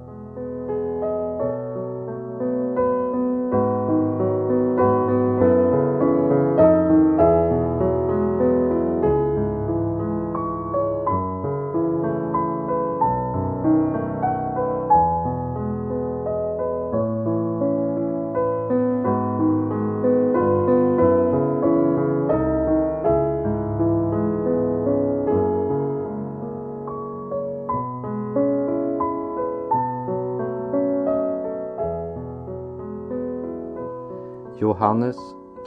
Johannes 34.61 35.17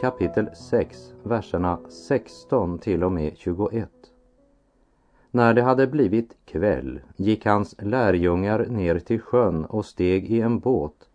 kapitel 0.01 0.49
6, 0.55 1.13
verserna 1.23 1.79
16 1.89 2.79
till 2.79 3.03
och 3.03 3.11
med 3.11 3.33
21. 3.37 3.89
När 5.31 5.53
det 5.53 5.61
hade 5.61 5.87
blivit 5.87 6.37
kväll 6.45 6.99
gick 7.15 7.45
hans 7.45 7.75
lärjungar 7.79 8.65
ner 8.65 8.99
till 8.99 9.21
sjön 9.21 9.65
och 9.65 9.85
steg 9.85 10.31
i 10.31 10.41
en 10.41 10.59
båt 10.59 11.09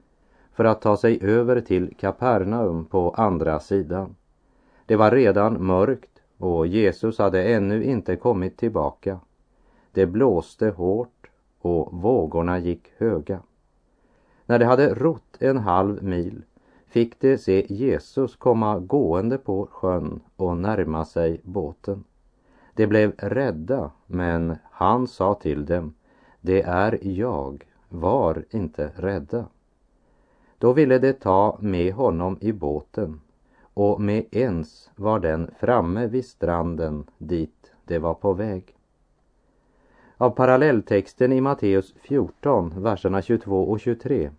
för 0.52 0.64
att 0.64 0.82
ta 0.82 0.96
sig 0.96 1.18
över 1.22 1.60
till 1.60 1.94
Kapernaum 1.98 2.84
på 2.84 3.10
andra 3.10 3.60
sidan. 3.60 4.16
Det 4.86 4.96
var 4.96 5.10
redan 5.10 5.64
mörkt 5.64 6.22
och 6.38 6.66
Jesus 6.66 7.18
hade 7.18 7.44
ännu 7.44 7.84
inte 7.84 8.16
kommit 8.16 8.56
tillbaka. 8.56 9.20
Det 9.92 10.06
blåste 10.06 10.68
hårt 10.68 11.30
och 11.60 11.92
vågorna 11.92 12.58
gick 12.58 12.92
höga. 12.96 13.40
När 14.46 14.58
de 14.58 14.64
hade 14.64 14.94
rott 14.94 15.36
en 15.38 15.58
halv 15.58 16.02
mil 16.02 16.42
fick 16.90 17.20
de 17.20 17.38
se 17.38 17.66
Jesus 17.68 18.36
komma 18.36 18.78
gående 18.78 19.38
på 19.38 19.68
sjön 19.70 20.20
och 20.36 20.56
närma 20.56 21.04
sig 21.04 21.40
båten. 21.44 22.04
De 22.74 22.86
blev 22.86 23.12
rädda, 23.18 23.90
men 24.06 24.56
han 24.70 25.06
sa 25.06 25.34
till 25.34 25.66
dem, 25.66 25.94
det 26.40 26.62
är 26.62 26.98
jag, 27.02 27.66
var 27.88 28.44
inte 28.50 28.92
rädda. 28.96 29.46
Då 30.58 30.72
ville 30.72 30.98
de 30.98 31.12
ta 31.12 31.58
med 31.60 31.94
honom 31.94 32.38
i 32.40 32.52
båten 32.52 33.20
och 33.74 34.00
med 34.00 34.24
ens 34.30 34.90
var 34.96 35.20
den 35.20 35.50
framme 35.58 36.06
vid 36.06 36.24
stranden 36.24 37.04
dit 37.18 37.72
de 37.84 37.98
var 37.98 38.14
på 38.14 38.32
väg. 38.32 38.76
Av 40.16 40.30
parallelltexten 40.30 41.32
i 41.32 41.40
Matteus 41.40 41.94
14, 42.00 42.82
verserna 42.82 43.22
22 43.22 43.62
och 43.62 43.80
23 43.80 44.30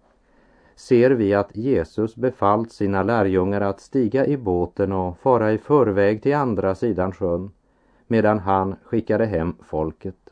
ser 0.82 1.12
vi 1.12 1.34
att 1.34 1.56
Jesus 1.56 2.16
befallt 2.16 2.72
sina 2.72 3.04
lärjungar 3.04 3.62
att 3.62 3.80
stiga 3.80 4.26
i 4.26 4.38
båten 4.38 4.92
och 4.92 5.18
fara 5.18 5.52
i 5.52 5.58
förväg 5.58 6.24
till 6.24 6.36
andra 6.36 6.76
sidan 6.76 7.12
sjön 7.12 7.52
medan 8.08 8.40
han 8.40 8.76
skickade 8.84 9.26
hem 9.26 9.56
folket. 9.64 10.30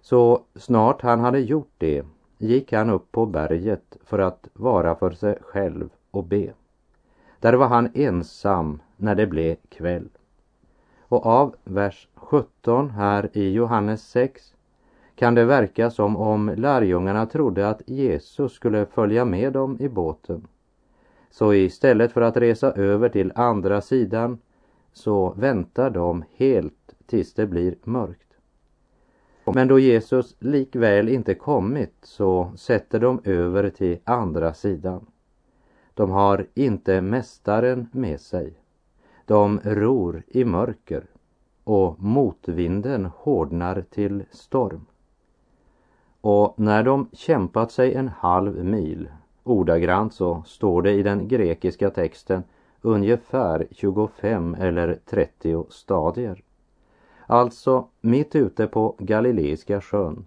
Så 0.00 0.42
snart 0.54 1.02
han 1.02 1.20
hade 1.20 1.38
gjort 1.40 1.72
det 1.78 2.04
gick 2.38 2.72
han 2.72 2.90
upp 2.90 3.12
på 3.12 3.26
berget 3.26 3.96
för 4.04 4.18
att 4.18 4.48
vara 4.52 4.94
för 4.94 5.10
sig 5.10 5.38
själv 5.40 5.88
och 6.10 6.24
be. 6.24 6.52
Där 7.40 7.52
var 7.52 7.68
han 7.68 7.90
ensam 7.94 8.82
när 8.96 9.14
det 9.14 9.26
blev 9.26 9.56
kväll. 9.68 10.08
Och 11.00 11.26
av 11.26 11.56
vers 11.64 12.08
17 12.14 12.90
här 12.90 13.30
i 13.32 13.50
Johannes 13.52 14.08
6 14.08 14.55
kan 15.16 15.34
det 15.34 15.44
verka 15.44 15.90
som 15.90 16.16
om 16.16 16.54
lärjungarna 16.56 17.26
trodde 17.26 17.68
att 17.68 17.82
Jesus 17.86 18.52
skulle 18.52 18.86
följa 18.86 19.24
med 19.24 19.52
dem 19.52 19.76
i 19.80 19.88
båten. 19.88 20.46
Så 21.30 21.54
istället 21.54 22.12
för 22.12 22.20
att 22.20 22.36
resa 22.36 22.72
över 22.72 23.08
till 23.08 23.32
andra 23.34 23.80
sidan 23.80 24.38
så 24.92 25.34
väntar 25.36 25.90
de 25.90 26.24
helt 26.36 26.94
tills 27.06 27.34
det 27.34 27.46
blir 27.46 27.74
mörkt. 27.84 28.26
Men 29.54 29.68
då 29.68 29.78
Jesus 29.78 30.36
likväl 30.38 31.08
inte 31.08 31.34
kommit 31.34 31.94
så 32.02 32.52
sätter 32.56 33.00
de 33.00 33.20
över 33.24 33.70
till 33.70 33.98
andra 34.04 34.54
sidan. 34.54 35.06
De 35.94 36.10
har 36.10 36.46
inte 36.54 37.00
mästaren 37.00 37.88
med 37.92 38.20
sig. 38.20 38.52
De 39.24 39.60
ror 39.64 40.22
i 40.28 40.44
mörker 40.44 41.04
och 41.64 42.02
motvinden 42.02 43.04
hårdnar 43.04 43.84
till 43.90 44.24
storm. 44.30 44.86
Och 46.28 46.54
när 46.56 46.82
de 46.82 47.08
kämpat 47.12 47.72
sig 47.72 47.94
en 47.94 48.08
halv 48.08 48.64
mil, 48.64 49.08
ordagrant 49.44 50.14
så 50.14 50.42
står 50.46 50.82
det 50.82 50.92
i 50.92 51.02
den 51.02 51.28
grekiska 51.28 51.90
texten 51.90 52.42
ungefär 52.82 53.66
25 53.70 54.54
eller 54.54 54.98
30 55.04 55.66
stadier. 55.70 56.42
Alltså 57.26 57.86
mitt 58.00 58.36
ute 58.36 58.66
på 58.66 58.94
Galileiska 58.98 59.80
sjön 59.80 60.26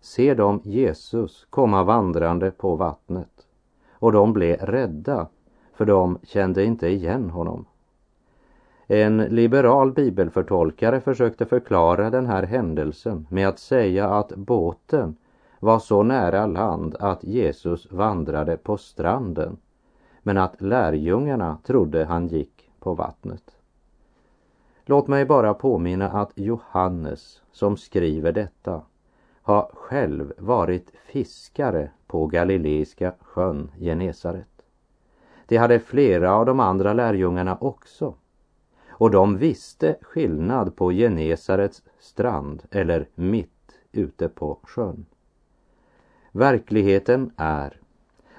ser 0.00 0.34
de 0.34 0.60
Jesus 0.64 1.46
komma 1.50 1.84
vandrande 1.84 2.50
på 2.50 2.76
vattnet 2.76 3.46
och 3.92 4.12
de 4.12 4.32
blev 4.32 4.56
rädda 4.56 5.28
för 5.72 5.84
de 5.84 6.18
kände 6.22 6.64
inte 6.64 6.88
igen 6.88 7.30
honom. 7.30 7.64
En 8.86 9.16
liberal 9.16 9.92
bibelförtolkare 9.92 11.00
försökte 11.00 11.46
förklara 11.46 12.10
den 12.10 12.26
här 12.26 12.42
händelsen 12.42 13.26
med 13.30 13.48
att 13.48 13.58
säga 13.58 14.08
att 14.08 14.36
båten 14.36 15.16
var 15.64 15.78
så 15.78 16.02
nära 16.02 16.46
land 16.46 16.96
att 17.00 17.24
Jesus 17.24 17.92
vandrade 17.92 18.56
på 18.56 18.76
stranden 18.76 19.56
men 20.22 20.38
att 20.38 20.60
lärjungarna 20.60 21.58
trodde 21.64 22.04
han 22.04 22.28
gick 22.28 22.70
på 22.80 22.94
vattnet. 22.94 23.56
Låt 24.84 25.08
mig 25.08 25.24
bara 25.24 25.54
påminna 25.54 26.10
att 26.10 26.32
Johannes 26.34 27.42
som 27.52 27.76
skriver 27.76 28.32
detta 28.32 28.82
har 29.42 29.70
själv 29.74 30.32
varit 30.38 30.92
fiskare 31.06 31.90
på 32.06 32.26
Galileiska 32.26 33.14
sjön 33.20 33.70
Genesaret. 33.78 34.62
Det 35.46 35.56
hade 35.56 35.80
flera 35.80 36.34
av 36.34 36.46
de 36.46 36.60
andra 36.60 36.92
lärjungarna 36.92 37.58
också. 37.60 38.14
Och 38.88 39.10
de 39.10 39.38
visste 39.38 39.96
skillnad 40.00 40.76
på 40.76 40.90
Genesarets 40.92 41.82
strand 41.98 42.62
eller 42.70 43.08
mitt 43.14 43.50
ute 43.92 44.28
på 44.28 44.58
sjön. 44.62 45.06
Verkligheten 46.36 47.30
är 47.36 47.76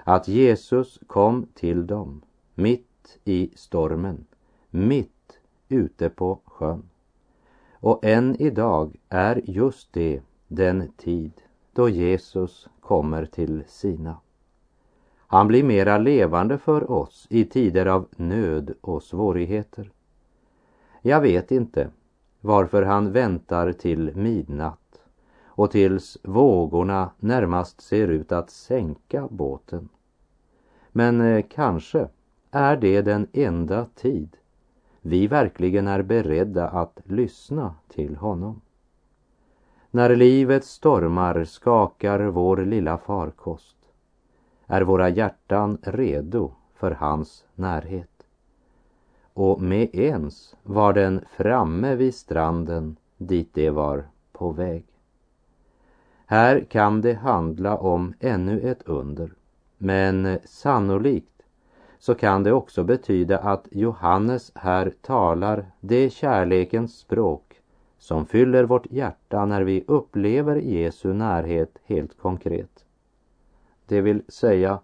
att 0.03 0.27
Jesus 0.27 0.99
kom 1.07 1.47
till 1.53 1.87
dem 1.87 2.21
mitt 2.55 3.19
i 3.23 3.51
stormen, 3.55 4.25
mitt 4.69 5.39
ute 5.69 6.09
på 6.09 6.39
sjön. 6.45 6.83
Och 7.73 8.05
än 8.05 8.41
idag 8.41 8.95
är 9.09 9.41
just 9.45 9.93
det 9.93 10.21
den 10.47 10.91
tid 10.97 11.31
då 11.73 11.89
Jesus 11.89 12.67
kommer 12.79 13.25
till 13.25 13.63
sina. 13.67 14.17
Han 15.17 15.47
blir 15.47 15.63
mera 15.63 15.97
levande 15.97 16.57
för 16.57 16.91
oss 16.91 17.27
i 17.29 17.45
tider 17.45 17.85
av 17.85 18.07
nöd 18.15 18.73
och 18.81 19.03
svårigheter. 19.03 19.91
Jag 21.01 21.21
vet 21.21 21.51
inte 21.51 21.89
varför 22.41 22.83
han 22.83 23.11
väntar 23.11 23.71
till 23.71 24.15
midnatt 24.15 24.79
och 25.55 25.71
tills 25.71 26.17
vågorna 26.23 27.11
närmast 27.19 27.81
ser 27.81 28.07
ut 28.07 28.31
att 28.31 28.49
sänka 28.49 29.27
båten. 29.31 29.89
Men 30.91 31.21
eh, 31.21 31.45
kanske 31.49 32.07
är 32.51 32.77
det 32.77 33.01
den 33.01 33.27
enda 33.33 33.85
tid 33.85 34.37
vi 35.01 35.27
verkligen 35.27 35.87
är 35.87 36.01
beredda 36.01 36.67
att 36.67 36.99
lyssna 37.03 37.75
till 37.87 38.15
honom. 38.15 38.61
När 39.91 40.15
livets 40.15 40.69
stormar 40.69 41.43
skakar 41.43 42.19
vår 42.19 42.57
lilla 42.57 42.97
farkost 42.97 43.77
är 44.67 44.81
våra 44.81 45.09
hjärtan 45.09 45.77
redo 45.81 46.51
för 46.73 46.91
hans 46.91 47.45
närhet. 47.55 48.23
Och 49.33 49.61
med 49.61 49.95
ens 49.95 50.55
var 50.63 50.93
den 50.93 51.25
framme 51.37 51.95
vid 51.95 52.15
stranden 52.15 52.95
dit 53.17 53.53
de 53.53 53.69
var 53.69 54.07
på 54.31 54.51
väg. 54.51 54.85
Här 56.25 56.59
kan 56.69 57.01
det 57.01 57.13
handla 57.13 57.77
om 57.77 58.13
ännu 58.19 58.59
ett 58.59 58.81
under, 58.83 59.33
men 59.77 60.25
eh, 60.25 60.39
sannolikt 60.45 61.43
så 61.99 62.15
kan 62.15 62.43
det 62.43 62.51
också 62.51 62.83
betyda 62.83 63.37
att 63.39 63.67
Johannes 63.71 64.51
här 64.55 64.93
talar 65.01 65.65
det 65.79 66.09
kärlekens 66.09 66.97
språk 66.97 67.61
som 67.97 68.25
fyller 68.25 68.63
vårt 68.63 68.91
hjärta 68.91 69.45
när 69.45 69.61
vi 69.61 69.83
upplever 69.87 70.55
Jesu 70.55 71.13
närhet 71.13 71.77
helt 71.85 72.17
konkret. 72.17 72.85
Det 73.85 74.01
vill 74.01 74.21
säga, 74.27 74.79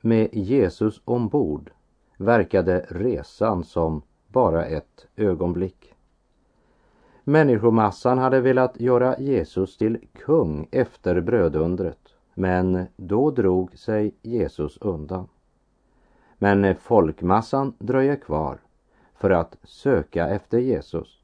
med 0.00 0.28
Jesus 0.32 1.00
ombord 1.04 1.70
verkade 2.16 2.86
resan 2.88 3.64
som 3.64 4.02
bara 4.28 4.64
ett 4.66 5.06
ögonblick. 5.16 5.87
Människomassan 7.28 8.18
hade 8.18 8.40
velat 8.40 8.80
göra 8.80 9.18
Jesus 9.18 9.76
till 9.76 9.98
kung 10.12 10.68
efter 10.70 11.20
brödundret, 11.20 11.98
men 12.34 12.86
då 12.96 13.30
drog 13.30 13.78
sig 13.78 14.14
Jesus 14.22 14.78
undan. 14.80 15.28
Men 16.38 16.76
folkmassan 16.76 17.72
dröjer 17.78 18.16
kvar 18.16 18.58
för 19.14 19.30
att 19.30 19.56
söka 19.62 20.28
efter 20.28 20.58
Jesus 20.58 21.22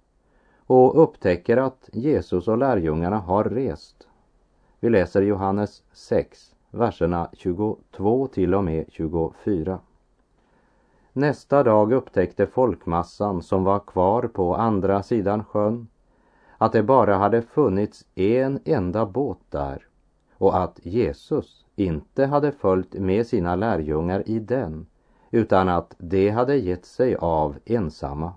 och 0.67 1.03
upptäcker 1.03 1.57
att 1.57 1.91
Jesus 1.93 2.49
och 2.49 2.59
lärjungarna 2.59 3.19
har 3.19 3.45
rest. 3.45 4.09
Vi 4.81 4.91
läser 4.91 5.23
Johannes 5.23 5.83
6, 5.93 6.55
verserna 6.71 7.29
22 7.33 8.27
till 8.27 8.55
och 8.55 8.65
med 8.65 8.85
24. 8.89 9.79
Nästa 11.13 11.63
dag 11.63 11.93
upptäckte 11.93 12.47
folkmassan 12.47 13.43
som 13.43 13.65
var 13.65 13.79
kvar 13.79 14.23
på 14.23 14.55
andra 14.57 15.03
sidan 15.03 15.45
sjön 15.45 15.87
att 16.59 16.73
det 16.73 16.83
bara 16.83 17.17
hade 17.17 17.43
funnits 17.43 18.05
en 18.15 18.61
enda 18.65 19.07
båt 19.07 19.39
där 19.51 19.87
och 20.39 20.63
att 20.63 20.81
Jesus 20.83 21.65
inte 21.77 22.27
hade 22.27 22.53
följt 22.53 22.95
med 22.95 23.27
sina 23.27 23.57
lärjungar 23.57 24.23
i 24.29 24.39
den 24.39 24.87
utan 25.31 25.69
att 25.69 25.95
de 25.99 26.31
hade 26.31 26.57
gett 26.57 26.85
sig 26.85 27.17
av 27.17 27.57
ensamma. 27.65 28.33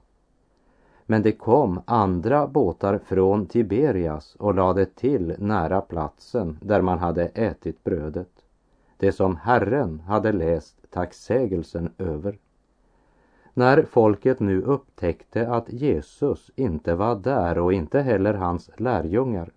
Men 1.06 1.22
det 1.22 1.32
kom 1.32 1.82
andra 1.86 2.48
båtar 2.48 2.98
från 2.98 3.46
Tiberias 3.46 4.36
och 4.36 4.56
lade 4.56 4.86
till 4.86 5.36
nära 5.38 5.82
platsen 5.82 6.58
där 6.62 6.82
man 6.82 7.00
hade 7.00 7.26
ätit 7.26 7.84
brödet, 7.84 8.32
det 8.98 9.12
som 9.12 9.36
Herren 9.36 10.00
hade 10.00 10.32
läst 10.32 10.92
tacksägelsen 10.92 11.94
över. 11.98 12.38
När 13.58 13.84
folket 13.84 14.40
nu 14.40 14.62
upptäckte 14.62 15.48
att 15.48 15.74
Jesus 15.74 16.52
inte 16.56 16.96
var 16.96 17.16
där 17.16 17.58
och 17.58 17.74
inte 17.74 18.02
heller 18.02 18.34
hans 18.34 18.70
lärjungar 18.78 19.52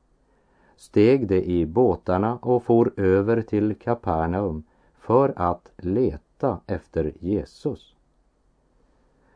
steg 0.76 1.28
de 1.28 1.42
i 1.42 1.66
båtarna 1.66 2.36
och 2.36 2.64
for 2.64 2.92
över 2.96 3.42
till 3.42 3.74
Kapernaum 3.74 4.62
för 4.98 5.32
att 5.36 5.72
leta 5.76 6.60
efter 6.66 7.12
Jesus. 7.20 7.94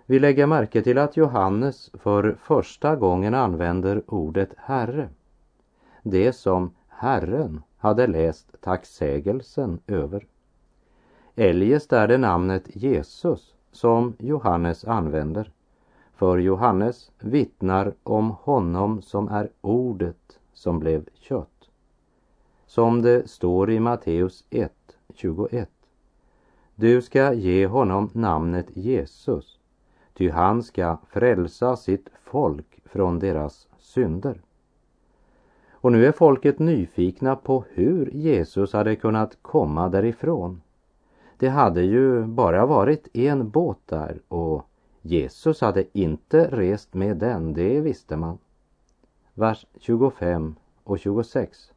Vi 0.06 0.18
lägger 0.18 0.46
märke 0.46 0.82
till 0.82 0.98
att 0.98 1.16
Johannes 1.16 1.90
för 1.94 2.36
första 2.40 2.96
gången 2.96 3.34
använder 3.34 4.02
ordet 4.06 4.50
Herre. 4.56 5.08
Det 6.02 6.32
som 6.32 6.74
Herren 6.88 7.62
hade 7.76 8.06
läst 8.06 8.60
tacksägelsen 8.60 9.80
över. 9.86 10.26
Eljest 11.34 11.92
är 11.92 12.08
det 12.08 12.18
namnet 12.18 12.76
Jesus 12.76 13.53
som 13.74 14.16
Johannes 14.18 14.84
använder. 14.84 15.50
För 16.14 16.38
Johannes 16.38 17.10
vittnar 17.18 17.94
om 18.02 18.30
honom 18.30 19.02
som 19.02 19.28
är 19.28 19.48
ordet 19.60 20.38
som 20.52 20.78
blev 20.78 21.04
kött. 21.14 21.70
Som 22.66 23.02
det 23.02 23.30
står 23.30 23.70
i 23.70 23.80
Matteus 23.80 24.44
1, 24.50 24.72
21. 25.14 25.70
Du 26.74 27.02
ska 27.02 27.32
ge 27.32 27.66
honom 27.66 28.10
namnet 28.12 28.76
Jesus, 28.76 29.58
ty 30.14 30.30
han 30.30 30.62
ska 30.62 30.98
frälsa 31.08 31.76
sitt 31.76 32.08
folk 32.22 32.78
från 32.84 33.18
deras 33.18 33.68
synder. 33.78 34.40
Och 35.70 35.92
nu 35.92 36.06
är 36.06 36.12
folket 36.12 36.58
nyfikna 36.58 37.36
på 37.36 37.64
hur 37.70 38.10
Jesus 38.10 38.72
hade 38.72 38.96
kunnat 38.96 39.38
komma 39.42 39.88
därifrån. 39.88 40.60
Det 41.44 41.50
hade 41.50 41.82
ju 41.82 42.26
bara 42.26 42.66
varit 42.66 43.16
en 43.16 43.50
båt 43.50 43.78
där 43.86 44.20
och 44.28 44.66
Jesus 45.02 45.60
hade 45.60 45.98
inte 45.98 46.48
rest 46.50 46.94
med 46.94 47.16
den, 47.16 47.52
det 47.52 47.80
visste 47.80 48.16
man. 48.16 48.38
Vers 49.34 49.66
25 49.78 50.54
och 50.84 50.98
26. 50.98 51.72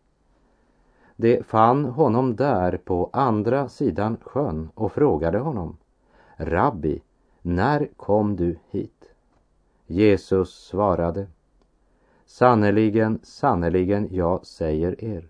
De 1.16 1.44
fann 1.44 1.86
honom 1.86 2.36
där 2.36 2.78
på 2.78 3.10
andra 3.14 3.70
sidan 3.70 4.18
sjön 4.22 4.70
och 4.76 4.92
frågade 4.92 5.40
honom. 5.40 5.78
Rabbi, 6.36 7.02
när 7.42 7.90
kom 7.98 8.36
du 8.36 8.60
hit? 8.70 9.12
Jesus 9.88 10.66
svarade. 10.68 11.28
Sannerligen, 12.26 13.20
sannerligen, 13.24 14.08
jag 14.12 14.46
säger 14.46 15.04
er. 15.04 15.30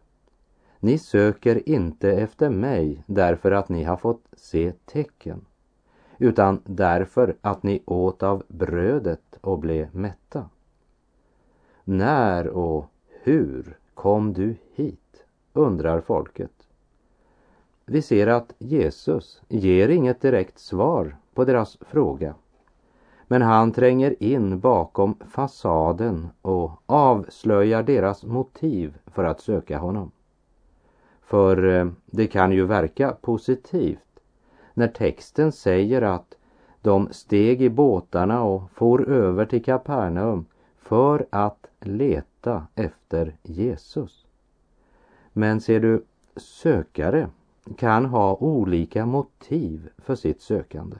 Ni 0.87 0.97
söker 0.97 1.69
inte 1.69 2.11
efter 2.11 2.49
mig 2.49 3.03
därför 3.05 3.51
att 3.51 3.69
ni 3.69 3.83
har 3.83 3.97
fått 3.97 4.25
se 4.33 4.71
tecken, 4.85 5.45
utan 6.17 6.61
därför 6.65 7.35
att 7.41 7.63
ni 7.63 7.83
åt 7.85 8.23
av 8.23 8.43
brödet 8.47 9.37
och 9.41 9.59
blev 9.59 9.95
mätta. 9.95 10.49
När 11.83 12.47
och 12.47 12.85
hur 13.23 13.77
kom 13.93 14.33
du 14.33 14.55
hit? 14.73 15.25
undrar 15.53 16.01
folket. 16.01 16.67
Vi 17.85 18.01
ser 18.01 18.27
att 18.27 18.53
Jesus 18.57 19.41
ger 19.47 19.89
inget 19.89 20.21
direkt 20.21 20.59
svar 20.59 21.15
på 21.33 21.45
deras 21.45 21.77
fråga. 21.81 22.35
Men 23.27 23.41
han 23.41 23.71
tränger 23.71 24.23
in 24.23 24.59
bakom 24.59 25.15
fasaden 25.29 26.29
och 26.41 26.71
avslöjar 26.85 27.83
deras 27.83 28.23
motiv 28.23 28.97
för 29.05 29.23
att 29.23 29.41
söka 29.41 29.77
honom. 29.77 30.11
För 31.27 31.79
eh, 31.79 31.87
det 32.05 32.27
kan 32.27 32.51
ju 32.51 32.65
verka 32.65 33.11
positivt 33.21 34.19
när 34.73 34.87
texten 34.87 35.51
säger 35.51 36.01
att 36.01 36.35
de 36.81 37.07
steg 37.11 37.61
i 37.61 37.69
båtarna 37.69 38.43
och 38.43 38.71
for 38.71 39.09
över 39.09 39.45
till 39.45 39.63
Kapernaum 39.63 40.45
för 40.77 41.27
att 41.29 41.67
leta 41.79 42.67
efter 42.75 43.35
Jesus. 43.43 44.25
Men 45.33 45.61
ser 45.61 45.79
du, 45.79 46.03
sökare 46.35 47.29
kan 47.77 48.05
ha 48.05 48.35
olika 48.35 49.05
motiv 49.05 49.89
för 49.97 50.15
sitt 50.15 50.41
sökande. 50.41 50.97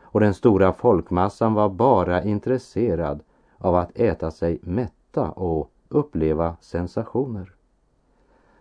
Och 0.00 0.20
den 0.20 0.34
stora 0.34 0.72
folkmassan 0.72 1.54
var 1.54 1.68
bara 1.68 2.22
intresserad 2.22 3.20
av 3.58 3.76
att 3.76 3.98
äta 3.98 4.30
sig 4.30 4.58
mätta 4.62 5.30
och 5.30 5.70
uppleva 5.88 6.56
sensationer. 6.60 7.55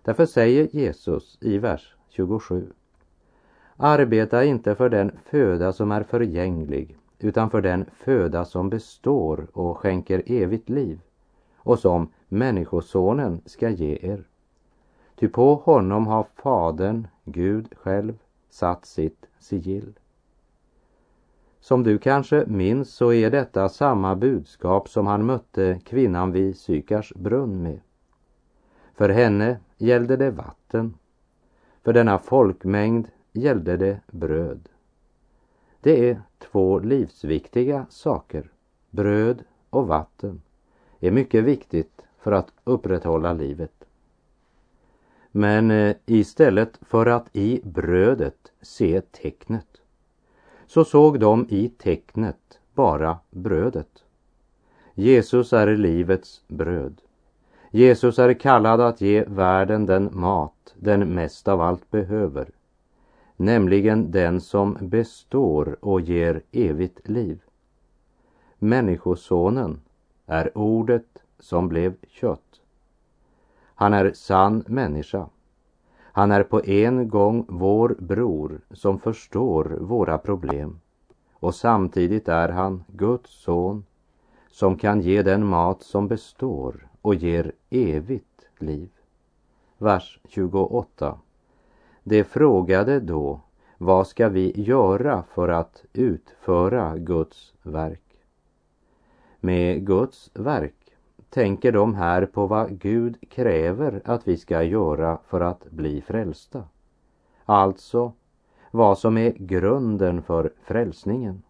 Därför 0.06 0.26
säger 0.26 0.68
Jesus 0.72 1.38
i 1.42 1.58
vers 1.58 1.96
27. 2.10 2.74
Arbeta 3.78 4.44
inte 4.44 4.76
för 4.76 4.90
den 4.90 5.12
föda 5.26 5.74
som 5.74 5.92
är 5.92 6.04
förgänglig 6.04 6.98
utan 7.20 7.50
för 7.50 7.62
den 7.62 7.86
föda 8.00 8.46
som 8.46 8.70
består 8.70 9.48
och 9.54 9.78
skänker 9.78 10.24
evigt 10.26 10.70
liv 10.70 11.00
och 11.58 11.80
som 11.80 12.12
Människosonen 12.28 13.42
ska 13.46 13.70
ge 13.70 14.00
er. 14.02 14.24
Ty 15.16 15.28
på 15.28 15.56
honom 15.56 16.08
har 16.08 16.26
Fadern, 16.36 17.08
Gud 17.24 17.74
själv, 17.78 18.18
satt 18.50 18.86
sitt 18.86 19.26
sigill. 19.40 20.00
Som 21.60 21.84
du 21.84 21.98
kanske 21.98 22.46
minns 22.48 22.94
så 22.94 23.14
är 23.14 23.32
detta 23.32 23.70
samma 23.70 24.16
budskap 24.16 24.90
som 24.90 25.08
han 25.08 25.26
mötte 25.26 25.80
kvinnan 25.86 26.32
vid 26.32 26.58
Sykars 26.58 27.14
brunn 27.16 27.64
med. 27.64 27.80
För 28.96 29.10
henne 29.10 29.58
gällde 29.78 30.18
det 30.18 30.32
vatten. 30.32 30.94
För 31.84 31.94
denna 31.94 32.20
folkmängd 32.20 33.08
gällde 33.34 33.78
det 33.78 34.00
bröd. 34.12 34.70
Det 35.82 36.10
är 36.10 36.22
två 36.40 36.80
livsviktiga 36.80 37.86
saker. 37.90 38.52
Bröd 38.90 39.44
och 39.70 39.88
vatten 39.88 40.42
är 41.00 41.12
mycket 41.12 41.44
viktigt 41.44 42.02
för 42.20 42.32
att 42.32 42.52
upprätthålla 42.64 43.34
livet. 43.34 43.86
Men 45.32 45.72
eh, 45.72 45.96
istället 46.06 46.80
för 46.82 47.06
att 47.06 47.36
i 47.36 47.62
brödet 47.64 48.52
se 48.62 49.02
tecknet 49.02 49.68
så 50.68 50.86
såg 50.86 51.20
de 51.20 51.48
i 51.50 51.70
tecknet 51.70 52.60
bara 52.74 53.20
brödet. 53.30 54.04
Jesus 54.94 55.54
är 55.54 55.78
livets 55.78 56.44
bröd. 56.48 57.02
Jesus 57.76 58.20
är 58.20 58.34
kallad 58.34 58.82
att 58.82 59.02
ge 59.02 59.24
världen 59.24 59.86
den 59.86 60.10
mat 60.14 60.74
den 60.76 61.14
mest 61.14 61.48
av 61.48 61.62
allt 61.62 61.92
behöver, 61.92 62.50
nämligen 63.36 64.12
den 64.12 64.42
som 64.42 64.78
består 64.82 65.78
och 65.82 66.02
ger 66.02 66.42
evigt 66.52 67.08
liv. 67.08 67.42
Människosonen 68.60 69.82
är 70.26 70.58
ordet 70.58 71.24
som 71.40 71.70
blev 71.70 71.96
kött. 72.08 72.62
Han 73.76 73.94
är 73.94 74.12
sann 74.14 74.64
människa. 74.68 75.30
Han 76.02 76.32
är 76.32 76.44
på 76.44 76.66
en 76.66 77.10
gång 77.10 77.46
vår 77.48 77.96
bror 78.00 78.62
som 78.72 79.00
förstår 79.00 79.78
våra 79.80 80.18
problem 80.18 80.80
och 81.34 81.56
samtidigt 81.56 82.28
är 82.28 82.50
han 82.50 82.84
Guds 82.88 83.44
son 83.44 83.86
som 84.52 84.78
kan 84.78 85.02
ge 85.02 85.22
den 85.22 85.46
mat 85.46 85.82
som 85.84 86.08
består 86.08 86.85
och 87.06 87.16
ger 87.16 87.52
evigt 87.70 88.48
liv. 88.60 88.90
Vers 89.78 90.20
28. 90.28 91.20
De 92.04 92.24
frågade 92.24 93.00
då, 93.00 93.42
vad 93.78 94.08
ska 94.08 94.30
vi 94.30 94.62
göra 94.62 95.24
för 95.34 95.50
att 95.50 95.86
utföra 95.94 96.98
Guds 96.98 97.54
verk? 97.64 98.22
Med 99.40 99.86
Guds 99.86 100.32
verk 100.34 100.96
tänker 101.30 101.72
de 101.72 101.96
här 101.96 102.26
på 102.26 102.48
vad 102.48 102.80
Gud 102.80 103.30
kräver 103.30 104.02
att 104.06 104.28
vi 104.28 104.38
ska 104.38 104.64
göra 104.64 105.20
för 105.28 105.42
att 105.42 105.72
bli 105.72 106.02
frälsta. 106.02 106.64
Alltså 107.46 108.14
vad 108.72 108.98
som 108.98 109.18
är 109.18 109.32
grunden 109.32 110.22
för 110.22 110.54
frälsningen. 110.64 111.42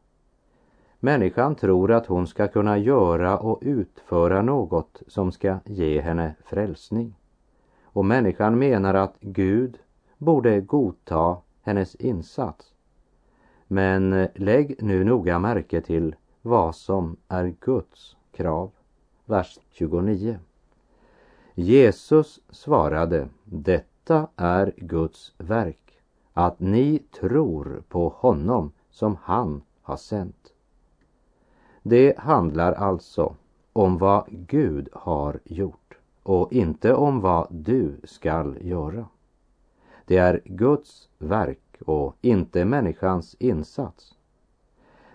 Människan 1.05 1.55
tror 1.55 1.91
att 1.91 2.05
hon 2.05 2.27
ska 2.27 2.47
kunna 2.47 2.77
göra 2.77 3.39
och 3.39 3.59
utföra 3.61 4.41
något 4.41 5.03
som 5.07 5.31
ska 5.31 5.57
ge 5.65 6.01
henne 6.01 6.35
frälsning. 6.45 7.15
Och 7.83 8.05
människan 8.05 8.59
menar 8.59 8.93
att 8.93 9.15
Gud 9.19 9.77
borde 10.17 10.61
godta 10.61 11.37
hennes 11.61 11.95
insats. 11.95 12.73
Men 13.67 14.27
lägg 14.35 14.83
nu 14.83 15.03
noga 15.03 15.39
märke 15.39 15.81
till 15.81 16.15
vad 16.41 16.75
som 16.75 17.17
är 17.27 17.55
Guds 17.59 18.17
krav. 18.31 18.71
Vers 19.25 19.59
29. 19.71 20.39
Jesus 21.53 22.39
svarade, 22.49 23.27
detta 23.43 24.27
är 24.35 24.73
Guds 24.77 25.33
verk, 25.37 26.01
att 26.33 26.59
ni 26.59 26.99
tror 27.19 27.83
på 27.89 28.09
honom 28.09 28.71
som 28.89 29.17
han 29.21 29.61
har 29.81 29.97
sänt. 29.97 30.54
Det 31.87 32.17
handlar 32.17 32.73
alltså 32.73 33.35
om 33.73 33.97
vad 33.97 34.25
Gud 34.27 34.89
har 34.93 35.39
gjort 35.43 35.97
och 36.23 36.53
inte 36.53 36.93
om 36.93 37.21
vad 37.21 37.47
du 37.49 37.97
skall 38.03 38.57
göra. 38.61 39.05
Det 40.05 40.17
är 40.17 40.41
Guds 40.45 41.09
verk 41.17 41.81
och 41.85 42.15
inte 42.21 42.65
människans 42.65 43.35
insats. 43.39 44.15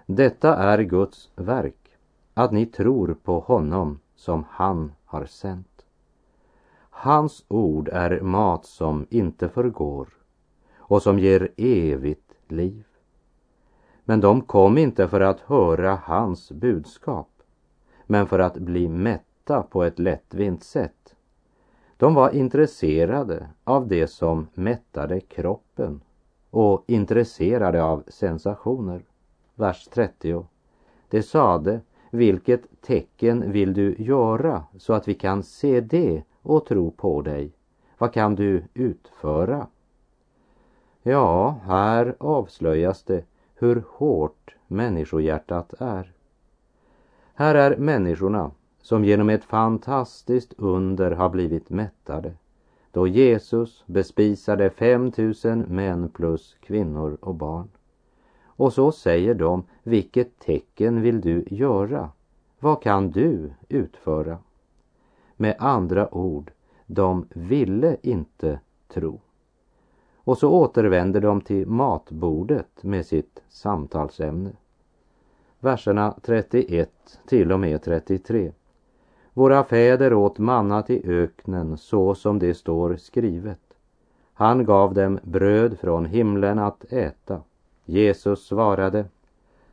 Detta 0.06 0.56
är 0.56 0.82
Guds 0.82 1.30
verk, 1.36 1.96
att 2.34 2.52
ni 2.52 2.66
tror 2.66 3.16
på 3.24 3.40
honom 3.40 3.98
som 4.14 4.44
han 4.50 4.92
har 5.04 5.24
sänt. 5.24 5.84
Hans 6.90 7.44
ord 7.48 7.88
är 7.88 8.20
mat 8.20 8.64
som 8.64 9.06
inte 9.10 9.48
förgår 9.48 10.08
och 10.76 11.02
som 11.02 11.18
ger 11.18 11.52
evigt 11.56 12.34
liv. 12.48 12.84
Men 14.10 14.20
de 14.20 14.40
kom 14.40 14.78
inte 14.78 15.08
för 15.08 15.20
att 15.20 15.40
höra 15.40 15.98
hans 16.04 16.52
budskap, 16.52 17.28
men 18.06 18.26
för 18.26 18.38
att 18.38 18.56
bli 18.56 18.88
mätta 18.88 19.62
på 19.62 19.84
ett 19.84 19.98
lättvint 19.98 20.64
sätt. 20.64 21.14
De 21.96 22.14
var 22.14 22.30
intresserade 22.30 23.48
av 23.64 23.88
det 23.88 24.06
som 24.06 24.48
mättade 24.54 25.20
kroppen 25.20 26.00
och 26.50 26.84
intresserade 26.86 27.82
av 27.82 28.04
sensationer. 28.08 29.02
Vers 29.54 29.88
30. 29.92 30.46
Det 31.08 31.22
sade, 31.22 31.80
vilket 32.10 32.80
tecken 32.80 33.52
vill 33.52 33.74
du 33.74 33.94
göra 33.98 34.64
så 34.78 34.92
att 34.92 35.08
vi 35.08 35.14
kan 35.14 35.42
se 35.42 35.80
det 35.80 36.22
och 36.42 36.66
tro 36.66 36.90
på 36.90 37.22
dig? 37.22 37.52
Vad 37.98 38.12
kan 38.12 38.34
du 38.34 38.64
utföra? 38.74 39.66
Ja, 41.02 41.56
här 41.64 42.16
avslöjas 42.18 43.02
det 43.02 43.29
hur 43.60 43.84
hårt 43.88 44.54
människohjärtat 44.66 45.74
är. 45.78 46.12
Här 47.34 47.54
är 47.54 47.76
människorna 47.76 48.50
som 48.82 49.04
genom 49.04 49.28
ett 49.28 49.44
fantastiskt 49.44 50.54
under 50.56 51.10
har 51.10 51.28
blivit 51.28 51.70
mättade 51.70 52.34
då 52.92 53.06
Jesus 53.06 53.84
bespisade 53.86 54.70
5000 54.70 55.60
män 55.60 56.08
plus 56.08 56.56
kvinnor 56.60 57.18
och 57.20 57.34
barn. 57.34 57.68
Och 58.44 58.72
så 58.72 58.92
säger 58.92 59.34
de, 59.34 59.64
vilket 59.82 60.38
tecken 60.38 61.02
vill 61.02 61.20
du 61.20 61.44
göra? 61.50 62.10
Vad 62.58 62.82
kan 62.82 63.10
du 63.10 63.52
utföra? 63.68 64.38
Med 65.36 65.56
andra 65.58 66.14
ord, 66.14 66.50
de 66.86 67.26
ville 67.30 67.96
inte 68.02 68.60
tro. 68.88 69.20
Och 70.24 70.38
så 70.38 70.50
återvänder 70.50 71.20
de 71.20 71.40
till 71.40 71.66
matbordet 71.66 72.82
med 72.82 73.06
sitt 73.06 73.42
samtalsämne. 73.48 74.50
Verserna 75.60 76.14
31 76.22 76.90
till 77.26 77.52
och 77.52 77.60
med 77.60 77.82
33. 77.82 78.52
Våra 79.32 79.64
fäder 79.64 80.12
åt 80.12 80.38
mannat 80.38 80.90
i 80.90 81.02
öknen 81.04 81.76
så 81.76 82.14
som 82.14 82.38
det 82.38 82.54
står 82.54 82.96
skrivet. 82.96 83.60
Han 84.34 84.64
gav 84.64 84.94
dem 84.94 85.18
bröd 85.22 85.78
från 85.78 86.06
himlen 86.06 86.58
att 86.58 86.92
äta. 86.92 87.42
Jesus 87.84 88.46
svarade, 88.46 89.04